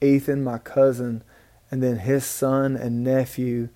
Ethan, 0.00 0.44
my 0.44 0.58
cousin, 0.58 1.24
and 1.68 1.82
then 1.82 1.98
his 1.98 2.24
son 2.24 2.76
and 2.76 3.02
nephew, 3.02 3.70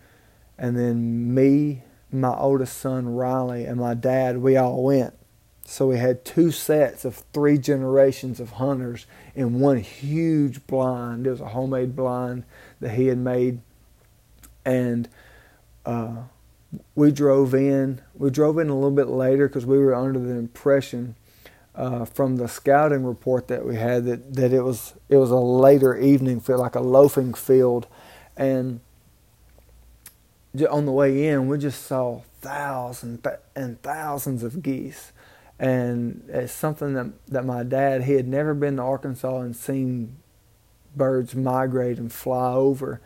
and 0.57 0.79
then 0.79 1.35
me, 1.35 1.83
my 2.13 2.33
oldest 2.37 2.79
son 2.79 3.09
Riley 3.09 3.65
and 3.65 3.81
my 3.81 3.95
dad, 3.95 4.39
we 4.39 4.57
all 4.57 4.85
went. 4.85 5.15
So 5.65 5.89
we 5.89 5.99
had 5.99 6.25
two 6.25 6.53
sets 6.53 7.05
of 7.05 7.25
three 7.35 7.59
generations 7.59 8.39
of 8.39 8.53
hunters 8.53 9.07
in 9.35 9.59
one 9.59 9.79
huge 9.79 10.65
blind. 10.69 11.27
It 11.27 11.31
was 11.31 11.41
a 11.41 11.49
homemade 11.49 11.97
blind 11.97 12.45
that 12.79 12.91
he 12.91 13.09
had 13.09 13.19
made, 13.19 13.61
and 14.65 15.09
uh, 15.85 16.19
we 16.95 17.11
drove 17.11 17.57
in. 17.57 18.03
We 18.15 18.31
drove 18.31 18.57
in 18.57 18.69
a 18.69 18.75
little 18.75 18.93
bit 18.93 19.09
later 19.09 19.49
because 19.49 19.67
we 19.67 19.79
were 19.79 19.97
under 19.97 20.21
the 20.21 20.35
impression 20.35 21.17
uh, 21.79 22.05
from 22.05 22.37
the 22.37 22.49
scouting 22.49 23.05
report 23.05 23.47
that 23.47 23.65
we 23.65 23.77
had 23.77 24.05
that, 24.05 24.35
that 24.35 24.53
it 24.53 24.63
was 24.63 24.95
it 25.09 25.17
was 25.17 25.31
a 25.31 25.37
later 25.37 25.97
evening 25.97 26.41
field, 26.41 26.59
like 26.59 26.75
a 26.75 26.81
loafing 26.81 27.33
field, 27.33 27.87
and 28.37 28.81
on 30.69 30.87
the 30.87 30.93
way 30.93 31.29
in 31.29 31.47
we 31.47 31.57
just 31.57 31.87
saw 31.87 32.21
thousands 32.41 33.25
and 33.55 33.81
thousands 33.83 34.43
of 34.43 34.61
geese. 34.61 35.13
And 35.61 36.25
it's 36.29 36.53
something 36.53 36.95
that 36.95 37.13
that 37.29 37.45
my 37.45 37.63
dad 37.63 38.05
he 38.05 38.15
had 38.15 38.27
never 38.27 38.55
been 38.55 38.77
to 38.77 38.83
Arkansas 38.83 39.39
and 39.39 39.55
seen 39.55 40.17
birds 40.97 41.37
migrate 41.37 41.99
and 41.99 42.13
fly 42.13 42.55
over. 42.55 43.01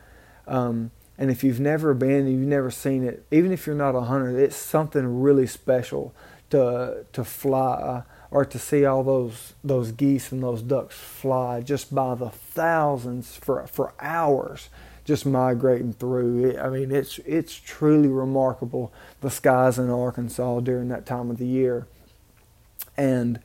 Um, 0.46 0.92
and 1.18 1.30
if 1.30 1.44
you've 1.44 1.60
never 1.60 1.92
been, 1.92 2.26
you've 2.26 2.48
never 2.48 2.70
seen 2.70 3.04
it, 3.04 3.26
even 3.30 3.52
if 3.52 3.66
you're 3.66 3.76
not 3.76 3.94
a 3.94 4.02
hunter, 4.02 4.38
it's 4.38 4.56
something 4.56 5.20
really 5.20 5.46
special 5.46 6.14
to 6.48 7.04
to 7.12 7.22
fly 7.22 8.04
or 8.32 8.46
to 8.46 8.58
see 8.58 8.84
all 8.84 9.04
those 9.04 9.52
those 9.62 9.92
geese 9.92 10.32
and 10.32 10.42
those 10.42 10.62
ducks 10.62 10.96
fly 10.96 11.60
just 11.60 11.94
by 11.94 12.14
the 12.14 12.30
thousands 12.30 13.36
for 13.36 13.66
for 13.66 13.92
hours 14.00 14.70
just 15.04 15.26
migrating 15.26 15.92
through. 15.92 16.56
I 16.58 16.70
mean, 16.70 16.90
it's 16.90 17.18
it's 17.26 17.54
truly 17.54 18.08
remarkable 18.08 18.92
the 19.20 19.30
skies 19.30 19.78
in 19.78 19.90
Arkansas 19.90 20.60
during 20.60 20.88
that 20.88 21.06
time 21.06 21.30
of 21.30 21.38
the 21.38 21.46
year. 21.46 21.86
And 22.96 23.40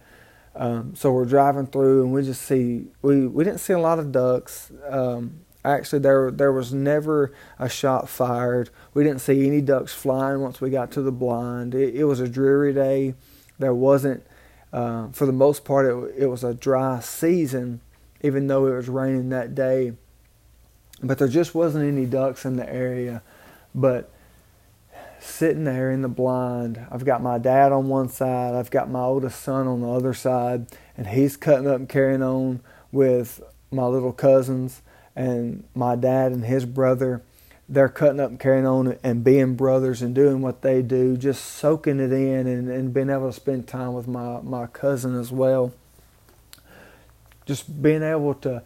um, 0.56 0.96
so 0.96 1.12
we're 1.12 1.26
driving 1.26 1.68
through, 1.68 2.04
and 2.04 2.14
we 2.14 2.24
just 2.24 2.42
see 2.42 2.88
we 3.02 3.28
we 3.28 3.44
didn't 3.44 3.60
see 3.60 3.74
a 3.74 3.80
lot 3.80 4.00
of 4.00 4.12
ducks. 4.12 4.72
Um, 4.88 5.42
actually, 5.66 6.00
there 6.00 6.32
there 6.32 6.54
was 6.54 6.74
never 6.74 7.34
a 7.60 7.68
shot 7.68 8.08
fired. 8.08 8.70
We 8.94 9.04
didn't 9.04 9.22
see 9.22 9.46
any 9.48 9.62
ducks 9.62 9.94
flying 9.94 10.42
once 10.42 10.62
we 10.62 10.70
got 10.70 10.92
to 10.92 11.02
the 11.02 11.12
blind. 11.12 11.76
It, 11.76 11.96
it 11.96 12.04
was 12.06 12.20
a 12.20 12.30
dreary 12.30 12.74
day. 12.74 13.16
There 13.60 13.74
wasn't, 13.74 14.24
uh, 14.78 15.08
for 15.12 15.26
the 15.26 15.34
most 15.34 15.66
part, 15.66 15.88
it, 15.88 16.24
it 16.24 16.26
was 16.28 16.44
a 16.44 16.54
dry 16.54 17.00
season, 17.00 17.82
even 18.22 18.46
though 18.46 18.68
it 18.68 18.76
was 18.76 18.88
raining 18.88 19.30
that 19.30 19.56
day. 19.56 19.94
But 21.02 21.18
there 21.18 21.28
just 21.28 21.56
wasn't 21.56 21.86
any 21.86 22.06
ducks 22.06 22.46
in 22.46 22.58
the 22.58 22.72
area. 22.72 23.24
But 23.74 24.12
sitting 25.20 25.64
there 25.64 25.90
in 25.90 26.04
the 26.04 26.08
blind. 26.08 26.86
I've 26.92 27.06
got 27.06 27.24
my 27.24 27.40
dad 27.40 27.72
on 27.72 27.88
one 27.88 28.08
side, 28.08 28.54
I've 28.54 28.70
got 28.70 28.88
my 28.88 29.02
oldest 29.02 29.42
son 29.42 29.66
on 29.68 29.82
the 29.82 29.90
other 29.90 30.14
side, 30.14 30.68
and 30.96 31.08
he's 31.08 31.36
cutting 31.36 31.68
up 31.68 31.78
and 31.78 31.90
carrying 31.90 32.22
on 32.22 32.62
with 32.92 33.42
my 33.72 33.86
little 33.86 34.14
cousins 34.14 34.84
and 35.16 35.64
my 35.74 35.96
dad 35.96 36.34
and 36.34 36.46
his 36.46 36.66
brother. 36.66 37.24
They're 37.70 37.90
cutting 37.90 38.20
up 38.20 38.30
and 38.30 38.40
carrying 38.40 38.66
on 38.66 38.98
and 39.04 39.24
being 39.24 39.56
brothers 39.56 40.02
and 40.02 40.16
doing 40.16 40.42
what 40.42 40.62
they 40.62 40.82
do, 40.82 41.18
just 41.18 41.44
soaking 41.44 42.00
it 42.00 42.14
in 42.14 42.48
and, 42.48 42.70
and 42.70 42.94
being 42.94 43.10
able 43.10 43.28
to 43.28 43.34
spend 43.34 43.68
time 43.68 43.94
with 43.94 44.08
my, 44.08 44.40
my 44.42 44.68
cousin 44.68 45.20
as 45.20 45.32
well. 45.32 45.74
Just 47.46 47.82
being 47.82 48.04
able 48.04 48.34
to 48.36 48.64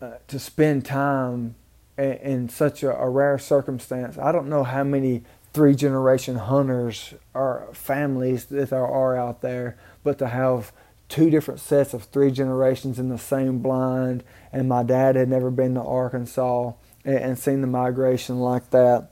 uh, 0.00 0.12
to 0.28 0.38
spend 0.38 0.84
time 0.84 1.56
in, 1.96 2.12
in 2.12 2.48
such 2.48 2.82
a, 2.82 2.96
a 2.96 3.08
rare 3.08 3.38
circumstance. 3.38 4.16
I 4.16 4.30
don't 4.30 4.48
know 4.48 4.62
how 4.62 4.84
many 4.84 5.24
three 5.52 5.74
generation 5.74 6.36
hunters 6.36 7.14
or 7.34 7.68
families 7.72 8.46
that 8.46 8.70
there 8.70 8.86
are 8.86 9.16
out 9.16 9.40
there, 9.40 9.76
but 10.04 10.18
to 10.18 10.28
have 10.28 10.72
two 11.08 11.30
different 11.30 11.58
sets 11.58 11.94
of 11.94 12.04
three 12.04 12.30
generations 12.30 12.98
in 12.98 13.08
the 13.08 13.18
same 13.18 13.58
blind, 13.58 14.22
and 14.52 14.68
my 14.68 14.82
dad 14.82 15.16
had 15.16 15.28
never 15.28 15.50
been 15.50 15.74
to 15.74 15.82
Arkansas 15.82 16.72
and, 17.16 17.38
seen 17.38 17.60
the 17.60 17.66
migration 17.66 18.40
like 18.40 18.70
that. 18.70 19.10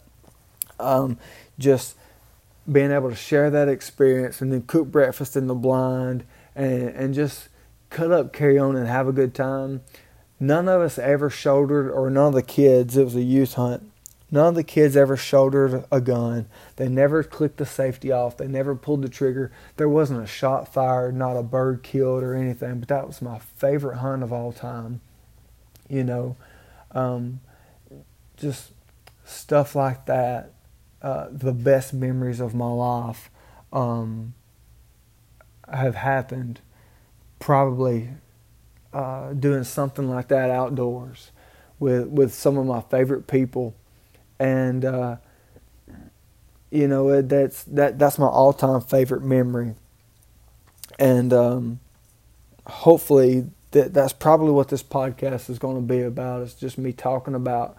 Um, 0.79 1.19
just 1.59 1.97
being 2.71 2.91
able 2.91 3.11
to 3.11 3.17
share 3.17 3.51
that 3.51 3.69
experience 3.69 4.41
and 4.41 4.53
then 4.53 4.63
cook 4.63 4.89
breakfast 4.89 5.37
in 5.37 5.47
the 5.47 5.55
blind 5.55 6.25
and, 6.55 6.89
and 6.91 7.15
just 7.15 7.49
cut 7.91 8.13
up, 8.13 8.33
carry 8.33 8.59
on, 8.59 8.77
and 8.77 8.87
have 8.87 9.09
a 9.09 9.13
good 9.13 9.35
time. 9.35 9.83
None 10.39 10.69
of 10.69 10.83
us 10.83 10.99
ever 10.99 11.31
shouldered, 11.31 11.91
or 11.91 12.11
none 12.11 12.29
of 12.29 12.35
the 12.35 12.43
kids, 12.43 12.97
it 12.97 13.05
was 13.05 13.17
a 13.17 13.23
youth 13.23 13.55
hunt 13.55 13.91
None 14.31 14.49
of 14.49 14.55
the 14.57 14.65
kids 14.65 14.97
ever 14.97 15.17
shouldered 15.17 15.85
a 15.93 16.01
gun. 16.01 16.47
They 16.77 16.89
never 16.89 17.23
clicked 17.23 17.59
the 17.59 17.67
safety 17.67 18.11
off. 18.11 18.37
They 18.37 18.49
never 18.49 18.75
pulled 18.75 19.03
the 19.03 19.09
trigger. 19.09 19.53
There 19.77 19.89
wasn't 19.89 20.25
a 20.25 20.27
shot 20.27 20.73
fired, 20.73 21.15
not 21.15 21.37
a 21.37 21.45
bird 21.45 21.85
killed 21.85 22.25
or 22.25 22.35
anything. 22.35 22.81
But 22.81 22.89
that 22.89 23.07
was 23.07 23.23
my 23.23 23.39
favorite 23.39 23.99
hunt 23.99 24.25
of 24.25 24.33
all 24.33 24.53
time. 24.53 25.01
You 25.89 26.03
know, 26.03 26.37
um, 26.91 27.41
just 28.37 28.73
stuff 29.25 29.75
like 29.75 30.07
that. 30.07 30.53
Uh, 31.03 31.29
the 31.31 31.53
best 31.53 31.93
memories 31.93 32.41
of 32.41 32.55
my 32.55 32.71
life 32.71 33.31
um, 33.73 34.35
have 35.73 35.95
happened 35.95 36.61
probably 37.39 38.11
uh, 38.93 39.33
doing 39.35 39.65
something 39.65 40.09
like 40.09 40.29
that 40.29 40.51
outdoors 40.51 41.31
with 41.79 42.09
with 42.09 42.33
some 42.33 42.57
of 42.57 42.67
my 42.67 42.81
favorite 42.81 43.27
people 43.27 43.75
and 44.39 44.85
uh, 44.85 45.17
you 46.71 46.89
know 46.89 47.23
that's 47.23 47.65
that 47.65 47.99
that's 47.99 48.19
my 48.19 48.27
all 48.27 48.53
time 48.53 48.81
favorite 48.81 49.23
memory, 49.23 49.75
and 50.99 51.33
um, 51.33 51.81
hopefully 52.67 53.47
that 53.73 53.95
that's 53.95 54.13
probably 54.13 54.51
what 54.53 54.69
this 54.69 54.83
podcast 54.83 55.49
is 55.51 55.59
going 55.59 55.77
to 55.77 55.83
be 55.83 56.03
about. 56.03 56.43
It's 56.43 56.55
just 56.55 56.79
me 56.79 56.93
talking 56.93 57.35
about 57.35 57.77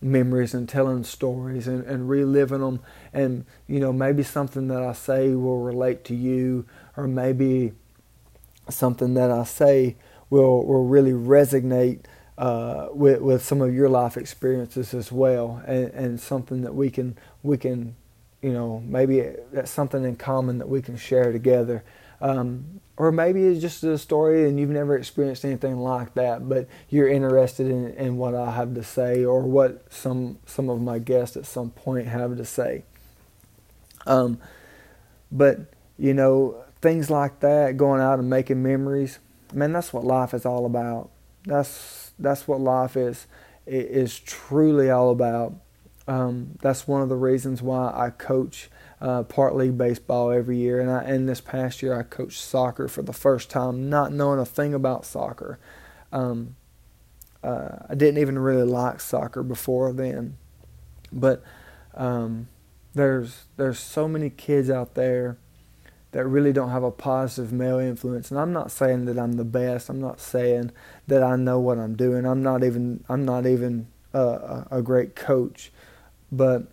memories 0.00 0.54
and 0.54 0.68
telling 0.68 1.04
stories 1.04 1.66
and, 1.66 1.84
and 1.84 2.08
reliving 2.08 2.60
them, 2.60 2.80
and 3.12 3.44
you 3.66 3.80
know 3.80 3.92
maybe 3.92 4.22
something 4.22 4.68
that 4.68 4.82
I 4.82 4.92
say 4.92 5.34
will 5.34 5.60
relate 5.60 6.04
to 6.04 6.14
you, 6.14 6.66
or 6.96 7.06
maybe 7.06 7.72
something 8.68 9.14
that 9.14 9.30
I 9.30 9.44
say 9.44 9.96
will 10.30 10.64
will 10.66 10.84
really 10.84 11.12
resonate 11.12 12.00
uh, 12.38 12.88
with 12.92 13.20
with 13.20 13.42
some 13.42 13.60
of 13.62 13.74
your 13.74 13.88
life 13.88 14.16
experiences 14.16 14.92
as 14.92 15.10
well, 15.10 15.62
and, 15.66 15.90
and 15.92 16.20
something 16.20 16.62
that 16.62 16.74
we 16.74 16.90
can 16.90 17.16
we 17.42 17.56
can, 17.56 17.96
you 18.42 18.52
know, 18.52 18.82
maybe 18.84 19.32
that's 19.52 19.70
something 19.70 20.04
in 20.04 20.16
common 20.16 20.58
that 20.58 20.68
we 20.68 20.82
can 20.82 20.96
share 20.96 21.32
together. 21.32 21.84
Um, 22.20 22.80
or 22.96 23.12
maybe 23.12 23.44
it's 23.44 23.60
just 23.60 23.82
a 23.84 23.98
story 23.98 24.48
and 24.48 24.58
you've 24.58 24.70
never 24.70 24.96
experienced 24.96 25.44
anything 25.44 25.78
like 25.78 26.14
that, 26.14 26.48
but 26.48 26.66
you're 26.88 27.08
interested 27.08 27.66
in, 27.66 27.88
in 27.94 28.16
what 28.16 28.34
I 28.34 28.52
have 28.52 28.74
to 28.74 28.82
say 28.82 29.24
or 29.24 29.42
what 29.42 29.92
some 29.92 30.38
some 30.46 30.70
of 30.70 30.80
my 30.80 30.98
guests 30.98 31.36
at 31.36 31.44
some 31.44 31.70
point 31.70 32.06
have 32.06 32.36
to 32.36 32.44
say. 32.44 32.84
Um, 34.06 34.38
but 35.30 35.72
you 35.98 36.14
know, 36.14 36.64
things 36.80 37.10
like 37.10 37.40
that, 37.40 37.76
going 37.76 38.00
out 38.00 38.18
and 38.18 38.30
making 38.30 38.62
memories, 38.62 39.18
man, 39.52 39.72
that's 39.72 39.92
what 39.92 40.04
life 40.04 40.32
is 40.32 40.46
all 40.46 40.64
about. 40.64 41.10
That's 41.44 42.12
that's 42.18 42.48
what 42.48 42.60
life 42.60 42.96
is 42.96 43.26
is 43.66 44.18
truly 44.18 44.90
all 44.90 45.10
about. 45.10 45.54
Um, 46.08 46.56
that's 46.60 46.86
one 46.86 47.02
of 47.02 47.08
the 47.08 47.16
reasons 47.16 47.62
why 47.62 47.90
I 47.92 48.10
coach 48.10 48.70
uh, 49.00 49.24
part 49.24 49.56
league 49.56 49.76
baseball 49.76 50.30
every 50.30 50.56
year, 50.58 50.80
and 50.80 50.90
I, 50.90 51.16
this 51.18 51.40
past 51.40 51.82
year 51.82 51.98
I 51.98 52.02
coached 52.02 52.40
soccer 52.40 52.88
for 52.88 53.02
the 53.02 53.12
first 53.12 53.50
time, 53.50 53.90
not 53.90 54.12
knowing 54.12 54.38
a 54.38 54.46
thing 54.46 54.72
about 54.72 55.04
soccer. 55.04 55.58
Um, 56.12 56.56
uh, 57.42 57.78
I 57.88 57.94
didn't 57.94 58.18
even 58.20 58.38
really 58.38 58.66
like 58.66 59.00
soccer 59.00 59.42
before 59.42 59.92
then, 59.92 60.36
but 61.12 61.42
um, 61.94 62.48
there's 62.94 63.44
there's 63.56 63.78
so 63.78 64.08
many 64.08 64.30
kids 64.30 64.70
out 64.70 64.94
there 64.94 65.38
that 66.12 66.24
really 66.26 66.52
don't 66.52 66.70
have 66.70 66.82
a 66.82 66.90
positive 66.90 67.52
male 67.52 67.78
influence. 67.78 68.30
And 68.30 68.40
I'm 68.40 68.52
not 68.52 68.70
saying 68.70 69.04
that 69.04 69.18
I'm 69.18 69.32
the 69.32 69.44
best. 69.44 69.90
I'm 69.90 70.00
not 70.00 70.18
saying 70.18 70.72
that 71.06 71.22
I 71.22 71.36
know 71.36 71.60
what 71.60 71.78
I'm 71.78 71.94
doing. 71.94 72.24
I'm 72.24 72.42
not 72.42 72.64
even 72.64 73.04
I'm 73.08 73.24
not 73.24 73.44
even 73.46 73.88
a, 74.14 74.66
a 74.70 74.82
great 74.82 75.14
coach, 75.14 75.70
but 76.30 76.64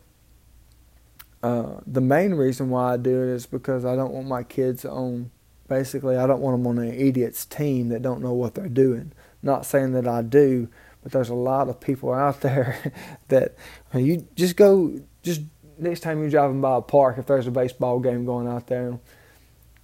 uh, 1.42 1.80
the 1.86 2.02
main 2.02 2.34
reason 2.34 2.70
why 2.70 2.94
I 2.94 2.98
do 2.98 3.22
it 3.24 3.30
is 3.30 3.46
because 3.46 3.86
I 3.86 3.96
don't 3.96 4.13
want 4.13 4.28
my 4.28 4.44
kids 4.44 4.86
on. 4.86 5.32
Basically, 5.68 6.18
I 6.18 6.28
don't 6.28 6.42
want 6.42 6.58
them 6.58 6.68
on 6.68 6.78
an 6.78 6.94
idiot's 6.94 7.46
team 7.46 7.89
that 7.89 8.02
don't 8.02 8.22
know 8.22 8.34
what 8.34 8.54
they're 8.54 8.68
doing. 8.68 9.13
Not 9.42 9.66
saying 9.66 9.94
that 9.94 10.08
I 10.08 10.22
do, 10.22 10.68
but 11.02 11.12
there's 11.12 11.30
a 11.30 11.34
lot 11.36 11.70
of 11.70 11.80
people 11.80 12.13
out 12.13 12.42
there 12.42 12.92
that 13.30 13.56
you 13.94 14.28
just 14.36 14.56
go 14.56 15.00
just 15.24 15.42
next 15.78 16.02
time 16.02 16.20
you're 16.20 16.30
driving 16.30 16.62
by 16.62 16.78
a 16.78 16.82
park 16.82 17.18
if 17.18 17.26
there's 17.26 17.48
a 17.48 17.52
baseball 17.52 18.00
game 18.00 18.26
going 18.26 18.48
out 18.48 18.68
there 18.68 19.00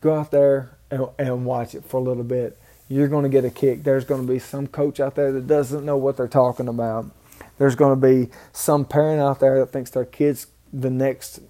go 0.01 0.15
out 0.15 0.31
there 0.31 0.77
and, 0.91 1.07
and 1.17 1.45
watch 1.45 1.75
it 1.75 1.85
for 1.85 1.97
a 1.97 2.03
little 2.03 2.23
bit. 2.23 2.57
You're 2.87 3.07
going 3.07 3.23
to 3.23 3.29
get 3.29 3.45
a 3.45 3.51
kick. 3.51 3.83
There's 3.83 4.05
going 4.05 4.25
to 4.25 4.31
be 4.31 4.39
some 4.39 4.67
coach 4.67 4.99
out 4.99 5.15
there 5.15 5.31
that 5.31 5.47
doesn't 5.47 5.85
know 5.85 5.97
what 5.97 6.17
they're 6.17 6.27
talking 6.27 6.67
about. 6.67 7.11
There's 7.59 7.75
going 7.75 7.99
to 7.99 8.07
be 8.07 8.31
some 8.51 8.85
parent 8.85 9.21
out 9.21 9.39
there 9.39 9.59
that 9.59 9.67
thinks 9.67 9.91
their 9.91 10.05
kid's 10.05 10.47
the 10.73 10.89
next 10.89 11.41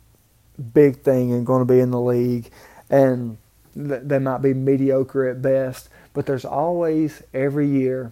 big 0.74 1.02
thing 1.02 1.32
and 1.32 1.46
going 1.46 1.66
to 1.66 1.72
be 1.72 1.80
in 1.80 1.92
the 1.92 2.02
league, 2.02 2.50
and 2.90 3.38
th- 3.76 4.02
they 4.04 4.20
might 4.20 4.42
be 4.42 4.54
mediocre 4.54 5.28
at 5.28 5.42
best. 5.42 5.88
But 6.14 6.26
there's 6.26 6.46
always 6.46 7.24
every 7.34 7.68
year. 7.68 8.12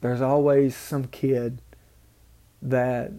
There's 0.00 0.22
always 0.22 0.74
some 0.74 1.04
kid 1.04 1.60
that 2.62 3.12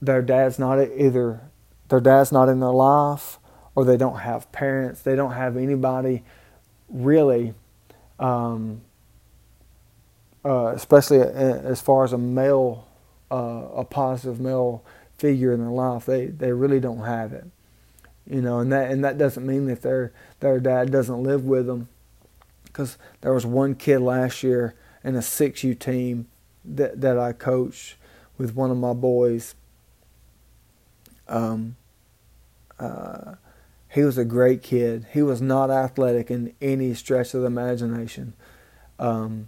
their 0.00 0.22
dad's 0.22 0.58
not 0.58 0.78
either 0.78 1.40
their 1.88 2.00
dad's 2.00 2.30
not 2.30 2.48
in 2.48 2.60
their 2.60 2.70
life 2.70 3.38
or 3.74 3.84
they 3.84 3.96
don't 3.96 4.18
have 4.18 4.50
parents 4.52 5.00
they 5.00 5.16
don't 5.16 5.32
have 5.32 5.56
anybody 5.56 6.22
really 6.90 7.54
um, 8.18 8.82
uh, 10.44 10.66
especially 10.68 11.20
as 11.20 11.80
far 11.80 12.04
as 12.04 12.12
a 12.12 12.18
male 12.18 12.86
uh, 13.30 13.68
a 13.74 13.84
positive 13.84 14.40
male 14.40 14.84
figure 15.16 15.52
in 15.52 15.60
their 15.60 15.70
life 15.70 16.06
they 16.06 16.26
they 16.26 16.52
really 16.52 16.80
don't 16.80 17.04
have 17.04 17.32
it 17.32 17.46
you 18.26 18.40
know 18.40 18.58
and 18.58 18.72
that 18.72 18.90
and 18.90 19.04
that 19.04 19.16
doesn't 19.16 19.46
mean 19.46 19.66
that 19.66 19.82
their 19.82 20.12
their 20.40 20.60
dad 20.60 20.90
doesn't 20.90 21.22
live 21.22 21.44
with 21.44 21.66
them 21.66 21.88
because 22.64 22.98
there 23.20 23.32
was 23.32 23.46
one 23.46 23.74
kid 23.74 24.00
last 24.00 24.42
year 24.42 24.74
in 25.04 25.14
a 25.14 25.20
6U 25.20 25.78
team 25.78 26.26
that 26.64 27.00
that 27.00 27.18
I 27.18 27.32
coached 27.32 27.96
with 28.36 28.54
one 28.54 28.70
of 28.70 28.76
my 28.76 28.92
boys. 28.92 29.54
Um, 31.28 31.76
uh, 32.78 33.34
he 33.88 34.02
was 34.02 34.18
a 34.18 34.24
great 34.24 34.62
kid. 34.62 35.06
He 35.12 35.22
was 35.22 35.40
not 35.40 35.70
athletic 35.70 36.30
in 36.30 36.52
any 36.60 36.94
stretch 36.94 37.32
of 37.34 37.42
the 37.42 37.46
imagination. 37.46 38.34
Um, 38.98 39.46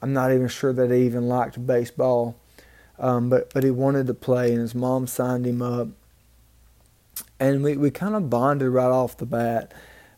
I'm 0.00 0.12
not 0.12 0.32
even 0.32 0.48
sure 0.48 0.72
that 0.72 0.90
he 0.90 1.04
even 1.04 1.28
liked 1.28 1.64
baseball, 1.66 2.36
um, 2.98 3.28
but 3.28 3.52
but 3.52 3.64
he 3.64 3.70
wanted 3.70 4.06
to 4.06 4.14
play, 4.14 4.50
and 4.52 4.60
his 4.60 4.74
mom 4.74 5.06
signed 5.06 5.46
him 5.46 5.62
up, 5.62 5.88
and 7.40 7.62
we 7.62 7.76
we 7.76 7.90
kind 7.90 8.14
of 8.14 8.30
bonded 8.30 8.68
right 8.68 8.90
off 8.90 9.16
the 9.16 9.26
bat. 9.26 9.72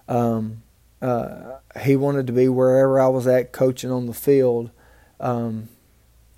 Um, 0.09 0.62
uh, 1.01 1.59
he 1.83 1.97
wanted 1.97 2.27
to 2.27 2.33
be 2.33 2.49
wherever 2.49 3.01
I 3.01 3.09
was 3.09 3.27
at 3.27 3.53
coaching 3.53 3.90
on 3.90 4.07
the 4.07 4.14
field. 4.14 4.71
Um, 5.21 5.69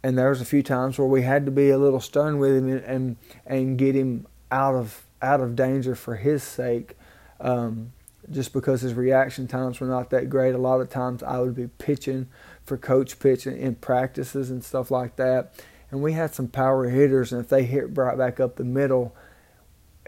and 0.02 0.16
there 0.16 0.30
was 0.30 0.40
a 0.40 0.44
few 0.44 0.62
times 0.62 0.98
where 0.98 1.08
we 1.08 1.22
had 1.22 1.44
to 1.46 1.50
be 1.50 1.70
a 1.70 1.78
little 1.78 2.00
stern 2.00 2.38
with 2.38 2.56
him 2.56 2.68
and 2.68 2.84
and, 2.84 3.16
and 3.46 3.78
get 3.78 3.94
him 3.94 4.26
out 4.50 4.74
of 4.74 5.04
out 5.20 5.40
of 5.40 5.56
danger 5.56 5.94
for 5.94 6.16
his 6.16 6.42
sake. 6.42 6.96
Um, 7.40 7.92
just 8.30 8.52
because 8.52 8.82
his 8.82 8.94
reaction 8.94 9.46
times 9.46 9.80
were 9.80 9.86
not 9.86 10.10
that 10.10 10.28
great. 10.28 10.54
A 10.54 10.58
lot 10.58 10.80
of 10.80 10.90
times 10.90 11.22
I 11.22 11.38
would 11.38 11.54
be 11.54 11.68
pitching 11.78 12.28
for 12.68 12.76
coach 12.76 13.18
pitching 13.18 13.58
in 13.58 13.74
practices 13.74 14.50
and 14.50 14.62
stuff 14.62 14.90
like 14.90 15.16
that. 15.16 15.52
And 15.90 16.02
we 16.02 16.12
had 16.12 16.34
some 16.34 16.48
power 16.48 16.88
hitters, 16.88 17.32
and 17.32 17.42
if 17.42 17.48
they 17.48 17.64
hit 17.64 17.96
right 17.96 18.16
back 18.16 18.38
up 18.38 18.56
the 18.56 18.64
middle, 18.64 19.16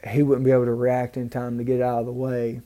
he 0.07 0.23
wouldn't 0.23 0.45
be 0.45 0.51
able 0.51 0.67
to 0.67 0.75
react 0.75 1.17
in 1.17 1.31
time 1.31 1.59
to 1.59 1.65
get 1.65 1.81
out 1.81 2.01
of 2.01 2.07
the 2.07 2.13
way. 2.13 2.61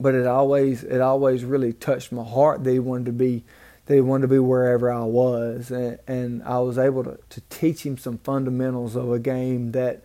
But 0.00 0.14
it 0.14 0.26
always 0.26 0.84
it 0.84 1.00
always 1.00 1.44
really 1.44 1.72
touched 1.72 2.12
my 2.12 2.22
heart 2.22 2.62
that 2.62 2.70
he 2.70 2.78
wanted 2.78 3.06
to 3.06 3.12
be 3.12 3.44
they 3.86 4.02
wanted 4.02 4.22
to 4.22 4.28
be 4.28 4.38
wherever 4.38 4.92
I 4.92 5.02
was, 5.04 5.70
and, 5.70 5.98
and 6.06 6.42
I 6.42 6.58
was 6.58 6.78
able 6.78 7.04
to, 7.04 7.18
to 7.30 7.40
teach 7.48 7.86
him 7.86 7.96
some 7.96 8.18
fundamentals 8.18 8.94
of 8.94 9.10
a 9.10 9.18
game 9.18 9.72
that, 9.72 10.02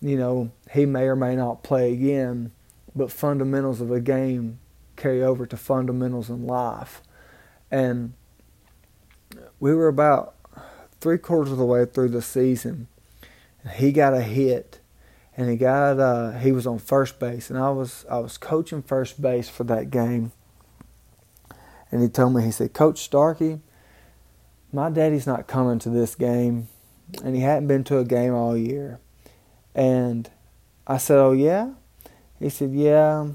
you 0.00 0.16
know, 0.16 0.52
he 0.70 0.86
may 0.86 1.02
or 1.02 1.16
may 1.16 1.34
not 1.34 1.64
play 1.64 1.92
again, 1.92 2.52
but 2.94 3.10
fundamentals 3.10 3.80
of 3.80 3.90
a 3.90 4.00
game 4.00 4.60
carry 4.94 5.20
over 5.20 5.46
to 5.46 5.56
fundamentals 5.56 6.30
in 6.30 6.46
life. 6.46 7.02
And 7.74 8.12
we 9.58 9.74
were 9.74 9.88
about 9.88 10.34
three 11.00 11.18
quarters 11.18 11.52
of 11.52 11.58
the 11.58 11.64
way 11.64 11.84
through 11.84 12.10
the 12.10 12.22
season, 12.22 12.88
and 13.62 13.72
he 13.72 13.90
got 13.90 14.14
a 14.14 14.22
hit, 14.22 14.80
and 15.36 15.50
he 15.50 15.56
got 15.56 15.98
uh, 15.98 16.38
he 16.38 16.52
was 16.52 16.66
on 16.66 16.78
first 16.78 17.18
base, 17.18 17.50
and 17.50 17.58
I 17.58 17.70
was 17.70 18.04
I 18.10 18.18
was 18.18 18.38
coaching 18.38 18.82
first 18.82 19.20
base 19.20 19.48
for 19.48 19.64
that 19.64 19.90
game 19.90 20.32
and 21.94 22.02
he 22.02 22.08
told 22.08 22.34
me, 22.34 22.42
he 22.42 22.50
said, 22.50 22.72
Coach 22.72 22.98
Starkey, 22.98 23.60
my 24.72 24.90
daddy's 24.90 25.28
not 25.28 25.46
coming 25.46 25.78
to 25.78 25.88
this 25.88 26.16
game, 26.16 26.66
and 27.22 27.36
he 27.36 27.42
hadn't 27.42 27.68
been 27.68 27.84
to 27.84 27.98
a 27.98 28.04
game 28.04 28.34
all 28.34 28.56
year. 28.56 28.98
And 29.76 30.28
I 30.88 30.98
said, 30.98 31.18
Oh, 31.18 31.30
yeah? 31.30 31.74
He 32.40 32.48
said, 32.48 32.72
Yeah. 32.72 33.28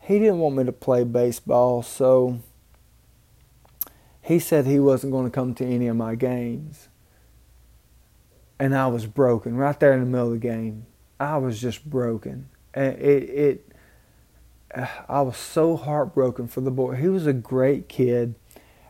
He 0.00 0.18
didn't 0.18 0.40
want 0.40 0.56
me 0.56 0.64
to 0.64 0.72
play 0.72 1.04
baseball, 1.04 1.84
so 1.84 2.40
he 4.26 4.40
said 4.40 4.66
he 4.66 4.80
wasn't 4.80 5.12
going 5.12 5.24
to 5.24 5.30
come 5.30 5.54
to 5.54 5.64
any 5.64 5.86
of 5.86 5.96
my 5.96 6.16
games. 6.16 6.88
And 8.58 8.74
I 8.74 8.88
was 8.88 9.06
broken 9.06 9.56
right 9.56 9.78
there 9.78 9.92
in 9.92 10.00
the 10.00 10.06
middle 10.06 10.28
of 10.28 10.32
the 10.32 10.38
game. 10.38 10.86
I 11.20 11.36
was 11.36 11.60
just 11.60 11.88
broken. 11.88 12.48
And 12.74 12.98
it, 12.98 13.22
it 13.30 13.72
I 15.08 15.20
was 15.20 15.36
so 15.36 15.76
heartbroken 15.76 16.48
for 16.48 16.60
the 16.60 16.72
boy. 16.72 16.96
He 16.96 17.08
was 17.08 17.26
a 17.26 17.32
great 17.32 17.88
kid, 17.88 18.34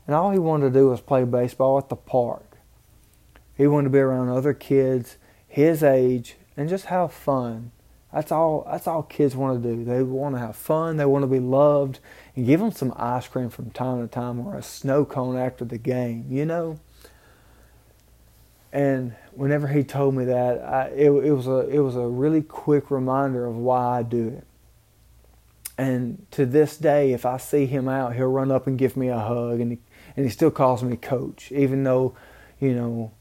and 0.06 0.16
all 0.16 0.30
he 0.30 0.38
wanted 0.38 0.72
to 0.72 0.78
do 0.78 0.88
was 0.88 1.00
play 1.00 1.24
baseball 1.24 1.76
at 1.78 1.90
the 1.90 1.96
park. 1.96 2.56
He 3.56 3.66
wanted 3.66 3.84
to 3.84 3.90
be 3.90 3.98
around 3.98 4.30
other 4.30 4.54
kids 4.54 5.18
his 5.46 5.82
age 5.82 6.36
and 6.56 6.68
just 6.68 6.86
have 6.86 7.12
fun. 7.12 7.72
That's 8.12 8.32
all. 8.32 8.66
That's 8.70 8.86
all 8.86 9.02
kids 9.02 9.36
want 9.36 9.62
to 9.62 9.74
do. 9.74 9.84
They 9.84 10.02
want 10.02 10.34
to 10.34 10.38
have 10.38 10.56
fun. 10.56 10.96
They 10.96 11.04
want 11.04 11.24
to 11.24 11.28
be 11.28 11.40
loved, 11.40 11.98
and 12.34 12.46
give 12.46 12.60
them 12.60 12.72
some 12.72 12.92
ice 12.96 13.26
cream 13.26 13.50
from 13.50 13.70
time 13.70 14.00
to 14.00 14.12
time 14.12 14.46
or 14.46 14.56
a 14.56 14.62
snow 14.62 15.04
cone 15.04 15.36
after 15.36 15.64
the 15.64 15.78
game. 15.78 16.26
You 16.30 16.46
know. 16.46 16.80
And 18.72 19.14
whenever 19.32 19.68
he 19.68 19.84
told 19.84 20.14
me 20.14 20.26
that, 20.26 20.62
I, 20.62 20.88
it, 20.88 21.10
it 21.10 21.32
was 21.32 21.46
a 21.46 21.68
it 21.68 21.78
was 21.78 21.96
a 21.96 22.06
really 22.06 22.42
quick 22.42 22.90
reminder 22.90 23.46
of 23.46 23.56
why 23.56 23.98
I 23.98 24.02
do 24.02 24.28
it. 24.28 24.46
And 25.78 26.26
to 26.32 26.46
this 26.46 26.76
day, 26.76 27.12
if 27.12 27.26
I 27.26 27.36
see 27.36 27.66
him 27.66 27.88
out, 27.88 28.14
he'll 28.16 28.26
run 28.26 28.50
up 28.50 28.66
and 28.66 28.78
give 28.78 28.96
me 28.96 29.08
a 29.08 29.18
hug, 29.18 29.60
and 29.60 29.72
he, 29.72 29.78
and 30.16 30.24
he 30.24 30.30
still 30.30 30.50
calls 30.50 30.82
me 30.82 30.96
coach, 30.96 31.52
even 31.52 31.84
though, 31.84 32.14
you 32.58 32.74
know, 32.74 33.12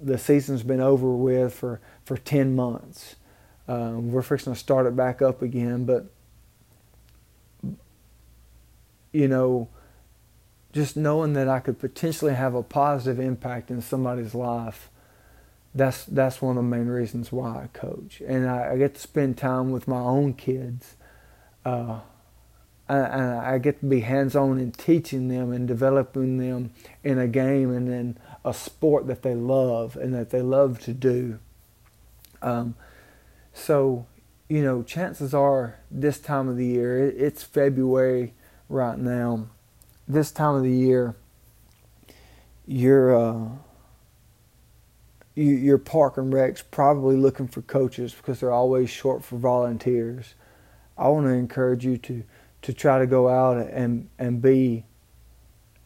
the 0.00 0.16
season's 0.16 0.62
been 0.62 0.80
over 0.80 1.10
with 1.10 1.54
for, 1.54 1.80
for 2.04 2.16
10 2.16 2.54
months. 2.54 3.16
Um, 3.68 4.10
we're 4.12 4.22
fixing 4.22 4.54
to 4.54 4.58
start 4.58 4.86
it 4.86 4.96
back 4.96 5.20
up 5.20 5.42
again, 5.42 5.84
but, 5.84 6.06
you 9.12 9.28
know, 9.28 9.68
just 10.72 10.96
knowing 10.96 11.34
that 11.34 11.48
I 11.48 11.60
could 11.60 11.78
potentially 11.78 12.34
have 12.34 12.54
a 12.54 12.62
positive 12.62 13.20
impact 13.20 13.70
in 13.70 13.82
somebody's 13.82 14.34
life, 14.34 14.90
that's 15.74 16.04
that's 16.04 16.40
one 16.40 16.56
of 16.56 16.64
the 16.64 16.68
main 16.68 16.86
reasons 16.86 17.30
why 17.30 17.64
I 17.64 17.66
coach. 17.72 18.22
And 18.26 18.48
I, 18.48 18.72
I 18.72 18.76
get 18.78 18.94
to 18.94 19.00
spend 19.00 19.36
time 19.36 19.70
with 19.70 19.86
my 19.86 20.00
own 20.00 20.32
kids 20.32 20.96
uh, 21.64 22.00
and 22.88 23.38
I 23.38 23.58
get 23.58 23.80
to 23.80 23.86
be 23.86 24.00
hands 24.00 24.34
on 24.34 24.58
in 24.58 24.72
teaching 24.72 25.28
them 25.28 25.52
and 25.52 25.68
developing 25.68 26.38
them 26.38 26.72
in 27.04 27.18
a 27.18 27.28
game 27.28 27.70
and 27.70 27.88
in 27.88 28.18
a 28.44 28.54
sport 28.54 29.06
that 29.08 29.22
they 29.22 29.34
love 29.34 29.96
and 29.96 30.14
that 30.14 30.30
they 30.30 30.40
love 30.40 30.80
to 30.80 30.94
do. 30.94 31.38
Um, 32.40 32.76
so, 33.58 34.06
you 34.48 34.62
know, 34.62 34.82
chances 34.82 35.34
are 35.34 35.78
this 35.90 36.18
time 36.18 36.48
of 36.48 36.56
the 36.56 36.66
year, 36.66 37.06
it's 37.06 37.42
February 37.42 38.34
right 38.68 38.98
now, 38.98 39.48
this 40.06 40.30
time 40.30 40.54
of 40.54 40.62
the 40.62 40.70
year, 40.70 41.16
you're. 42.66 43.16
Uh, 43.16 43.48
your 45.40 45.78
park 45.78 46.16
and 46.16 46.32
rec's 46.32 46.62
probably 46.62 47.16
looking 47.16 47.46
for 47.46 47.62
coaches 47.62 48.12
because 48.12 48.40
they're 48.40 48.50
always 48.50 48.90
short 48.90 49.22
for 49.22 49.36
volunteers. 49.36 50.34
I 50.96 51.08
want 51.08 51.26
to 51.26 51.32
encourage 51.32 51.84
you 51.84 51.96
to 51.98 52.24
to 52.62 52.72
try 52.72 52.98
to 52.98 53.06
go 53.06 53.28
out 53.28 53.56
and 53.56 54.08
and 54.18 54.42
be 54.42 54.84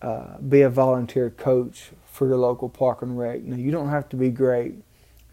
uh, 0.00 0.38
be 0.38 0.62
a 0.62 0.70
volunteer 0.70 1.28
coach 1.30 1.90
for 2.06 2.26
your 2.26 2.38
local 2.38 2.68
park 2.68 3.02
and 3.02 3.18
rec. 3.18 3.42
Now 3.42 3.56
you 3.56 3.70
don't 3.70 3.90
have 3.90 4.08
to 4.10 4.16
be 4.16 4.30
great. 4.30 4.76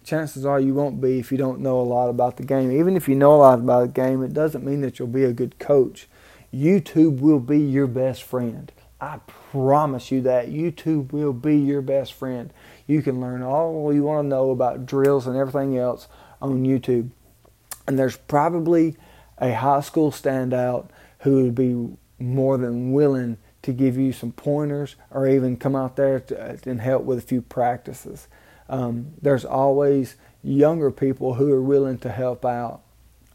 Chances 0.10 0.44
are 0.44 0.60
you 0.60 0.74
won't 0.74 1.00
be 1.00 1.20
if 1.20 1.32
you 1.32 1.38
don't 1.38 1.60
know 1.60 1.80
a 1.80 1.84
lot 1.84 2.10
about 2.10 2.38
the 2.38 2.44
game. 2.44 2.72
Even 2.72 2.98
if 2.98 3.08
you 3.08 3.14
know 3.14 3.36
a 3.36 3.38
lot 3.38 3.60
about 3.60 3.82
the 3.82 3.94
game, 3.94 4.24
it 4.24 4.34
doesn't 4.34 4.66
mean 4.66 4.82
that 4.82 4.98
you'll 4.98 5.08
be 5.08 5.24
a 5.24 5.32
good 5.32 5.60
coach. 5.60 6.08
YouTube 6.52 7.20
will 7.20 7.40
be 7.40 7.60
your 7.60 7.86
best 7.86 8.24
friend. 8.24 8.72
I 9.00 9.20
promise 9.52 10.12
you 10.12 10.22
that 10.22 10.50
YouTube 10.50 11.14
will 11.14 11.32
be 11.32 11.58
your 11.58 11.84
best 11.84 12.14
friend. 12.14 12.52
You 12.88 13.04
can 13.04 13.22
learn 13.22 13.44
all 13.44 13.94
you 13.94 14.02
want 14.02 14.26
to 14.26 14.28
know 14.28 14.50
about 14.50 14.88
drills 14.88 15.28
and 15.28 15.38
everything 15.38 15.78
else 15.78 16.08
on 16.42 16.64
YouTube. 16.64 17.12
And 17.88 18.00
there's 18.00 18.18
probably 18.18 18.98
a 19.38 19.54
high 19.54 19.82
school 19.82 20.10
standout 20.10 20.90
who 21.20 21.44
would 21.44 21.54
be 21.54 21.96
more 22.18 22.58
than 22.58 22.94
willing 22.94 23.38
to 23.62 23.72
give 23.72 23.96
you 23.96 24.12
some 24.12 24.32
pointers 24.32 24.96
or 25.12 25.28
even 25.28 25.56
come 25.56 25.76
out 25.76 25.98
there 25.98 26.20
to, 26.20 26.60
and 26.66 26.82
help 26.82 27.04
with 27.04 27.20
a 27.20 27.22
few 27.22 27.44
practices. 27.44 28.28
Um, 28.70 29.14
there's 29.22 29.46
always 29.46 30.16
younger 30.44 30.92
people 30.92 31.36
who 31.36 31.54
are 31.54 31.64
willing 31.64 32.00
to 32.00 32.12
help 32.12 32.46
out. 32.46 32.82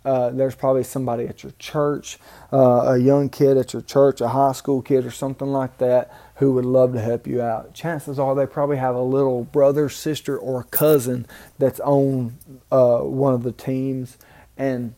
uh, 0.04 0.30
there's 0.30 0.54
probably 0.56 0.84
somebody 0.84 1.26
at 1.26 1.42
your 1.42 1.52
church, 1.58 2.18
uh, 2.52 2.84
a 2.94 2.98
young 2.98 3.28
kid 3.30 3.56
at 3.56 3.72
your 3.72 3.82
church, 3.82 4.20
a 4.20 4.28
high 4.28 4.52
school 4.52 4.82
kid, 4.82 5.06
or 5.06 5.10
something 5.10 5.48
like 5.48 5.78
that 5.78 6.12
who 6.36 6.52
would 6.52 6.66
love 6.66 6.92
to 6.92 7.00
help 7.00 7.26
you 7.26 7.42
out. 7.42 7.74
Chances 7.74 8.18
are 8.18 8.34
they 8.34 8.46
probably 8.46 8.76
have 8.78 8.94
a 8.96 9.02
little 9.02 9.44
brother, 9.44 9.88
sister, 9.88 10.38
or 10.38 10.64
cousin 10.64 11.26
that's 11.58 11.80
on 11.80 12.38
uh, 12.72 12.98
one 13.00 13.34
of 13.34 13.44
the 13.44 13.52
teams, 13.52 14.18
and 14.58 14.94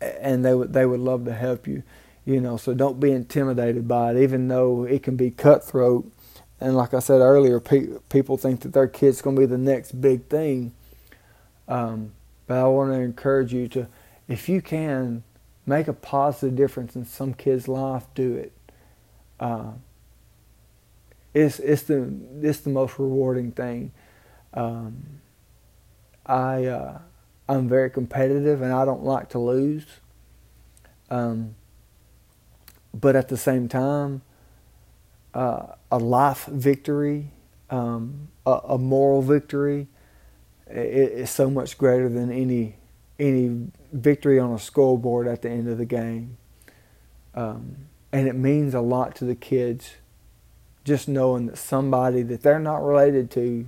and 0.00 0.44
they 0.44 0.54
would 0.54 0.74
they 0.74 0.86
would 0.86 1.00
love 1.00 1.24
to 1.26 1.34
help 1.34 1.66
you. 1.68 1.82
You 2.26 2.40
know, 2.42 2.58
so 2.58 2.74
don't 2.74 3.00
be 3.00 3.12
intimidated 3.12 3.88
by 3.88 4.12
it, 4.12 4.22
even 4.22 4.48
though 4.48 4.84
it 4.84 5.02
can 5.02 5.16
be 5.16 5.30
cutthroat. 5.32 6.11
And 6.62 6.76
like 6.76 6.94
I 6.94 7.00
said 7.00 7.20
earlier, 7.20 7.58
pe- 7.58 7.98
people 8.08 8.36
think 8.36 8.60
that 8.60 8.72
their 8.72 8.86
kid's 8.86 9.20
going 9.20 9.34
to 9.34 9.40
be 9.40 9.46
the 9.46 9.58
next 9.58 10.00
big 10.00 10.26
thing. 10.26 10.72
Um, 11.66 12.12
but 12.46 12.58
I 12.58 12.64
want 12.68 12.92
to 12.92 13.00
encourage 13.00 13.52
you 13.52 13.66
to 13.68 13.88
if 14.28 14.48
you 14.48 14.62
can 14.62 15.24
make 15.66 15.88
a 15.88 15.92
positive 15.92 16.54
difference 16.56 16.94
in 16.94 17.04
some 17.04 17.34
kid's 17.34 17.66
life, 17.66 18.06
do 18.14 18.34
it. 18.36 18.52
Uh, 19.40 19.72
it's 21.34 21.58
it's 21.58 21.82
the 21.82 22.12
it's 22.42 22.60
the 22.60 22.70
most 22.70 22.98
rewarding 22.98 23.52
thing. 23.52 23.90
Um, 24.54 25.20
I 26.24 26.66
uh, 26.66 26.98
I'm 27.48 27.68
very 27.68 27.90
competitive 27.90 28.62
and 28.62 28.72
I 28.72 28.84
don't 28.84 29.02
like 29.02 29.30
to 29.30 29.38
lose. 29.40 29.86
Um, 31.10 31.56
but 32.94 33.16
at 33.16 33.28
the 33.28 33.36
same 33.36 33.68
time, 33.68 34.22
uh, 35.34 35.66
a 35.92 35.98
life 35.98 36.46
victory, 36.46 37.30
um, 37.70 38.28
a, 38.46 38.58
a, 38.70 38.78
moral 38.78 39.20
victory, 39.20 39.86
is 40.66 41.30
so 41.30 41.50
much 41.50 41.76
greater 41.76 42.08
than 42.08 42.32
any 42.32 42.76
any 43.18 43.68
victory 43.92 44.38
on 44.38 44.52
a 44.52 44.58
scoreboard 44.58 45.28
at 45.28 45.42
the 45.42 45.50
end 45.50 45.68
of 45.68 45.78
the 45.78 45.84
game. 45.84 46.38
Um, 47.34 47.76
and 48.10 48.26
it 48.26 48.34
means 48.34 48.74
a 48.74 48.80
lot 48.80 49.14
to 49.16 49.24
the 49.24 49.34
kids 49.34 49.96
just 50.82 51.08
knowing 51.08 51.46
that 51.46 51.58
somebody 51.58 52.22
that 52.22 52.42
they're 52.42 52.58
not 52.58 52.82
related 52.82 53.30
to 53.32 53.66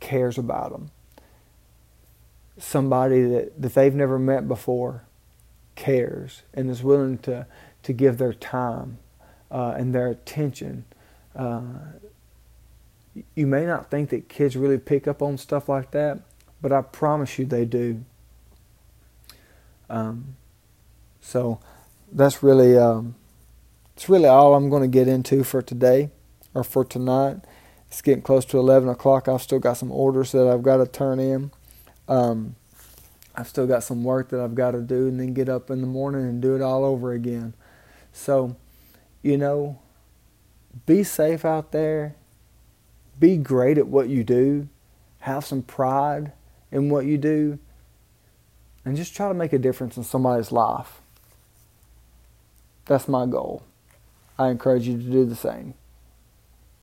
cares 0.00 0.36
about 0.36 0.72
them. 0.72 0.90
Somebody 2.58 3.22
that, 3.22 3.62
that 3.62 3.74
they've 3.74 3.94
never 3.94 4.18
met 4.18 4.48
before 4.48 5.04
cares 5.76 6.42
and 6.52 6.68
is 6.68 6.82
willing 6.82 7.18
to, 7.18 7.46
to 7.84 7.92
give 7.92 8.18
their 8.18 8.34
time 8.34 8.98
uh, 9.50 9.74
and 9.78 9.94
their 9.94 10.08
attention. 10.08 10.84
Uh, 11.38 11.62
you 13.34 13.46
may 13.46 13.64
not 13.64 13.90
think 13.90 14.10
that 14.10 14.28
kids 14.28 14.56
really 14.56 14.78
pick 14.78 15.08
up 15.08 15.22
on 15.22 15.38
stuff 15.38 15.68
like 15.68 15.92
that, 15.92 16.20
but 16.60 16.72
I 16.72 16.82
promise 16.82 17.38
you 17.38 17.46
they 17.46 17.64
do. 17.64 18.04
Um, 19.88 20.36
so 21.20 21.60
that's 22.12 22.42
really 22.42 22.76
um, 22.76 23.14
it's 23.96 24.08
really 24.08 24.26
all 24.26 24.54
I'm 24.54 24.70
going 24.70 24.82
to 24.82 24.88
get 24.88 25.08
into 25.08 25.44
for 25.44 25.62
today 25.62 26.10
or 26.54 26.64
for 26.64 26.84
tonight. 26.84 27.38
It's 27.88 28.02
getting 28.02 28.22
close 28.22 28.44
to 28.46 28.58
11 28.58 28.88
o'clock. 28.88 29.28
I've 29.28 29.42
still 29.42 29.58
got 29.58 29.76
some 29.76 29.90
orders 29.90 30.32
that 30.32 30.46
I've 30.46 30.62
got 30.62 30.76
to 30.76 30.86
turn 30.86 31.18
in. 31.18 31.50
Um, 32.06 32.56
I've 33.34 33.48
still 33.48 33.66
got 33.66 33.82
some 33.82 34.04
work 34.04 34.28
that 34.30 34.40
I've 34.40 34.54
got 34.54 34.72
to 34.72 34.80
do 34.80 35.08
and 35.08 35.18
then 35.18 35.32
get 35.32 35.48
up 35.48 35.70
in 35.70 35.80
the 35.80 35.86
morning 35.86 36.22
and 36.22 36.42
do 36.42 36.54
it 36.54 36.62
all 36.62 36.84
over 36.84 37.12
again. 37.12 37.54
So, 38.12 38.56
you 39.22 39.38
know, 39.38 39.78
be 40.86 41.02
safe 41.02 41.44
out 41.44 41.72
there. 41.72 42.14
Be 43.18 43.36
great 43.36 43.78
at 43.78 43.88
what 43.88 44.08
you 44.08 44.24
do. 44.24 44.68
Have 45.20 45.44
some 45.44 45.62
pride 45.62 46.32
in 46.70 46.90
what 46.90 47.04
you 47.04 47.18
do 47.18 47.58
and 48.84 48.96
just 48.96 49.14
try 49.14 49.28
to 49.28 49.34
make 49.34 49.52
a 49.52 49.58
difference 49.58 49.96
in 49.96 50.04
somebody's 50.04 50.50
life. 50.50 51.00
That's 52.86 53.06
my 53.06 53.26
goal. 53.26 53.62
I 54.38 54.48
encourage 54.48 54.88
you 54.88 54.96
to 54.96 55.02
do 55.02 55.24
the 55.26 55.36
same. 55.36 55.74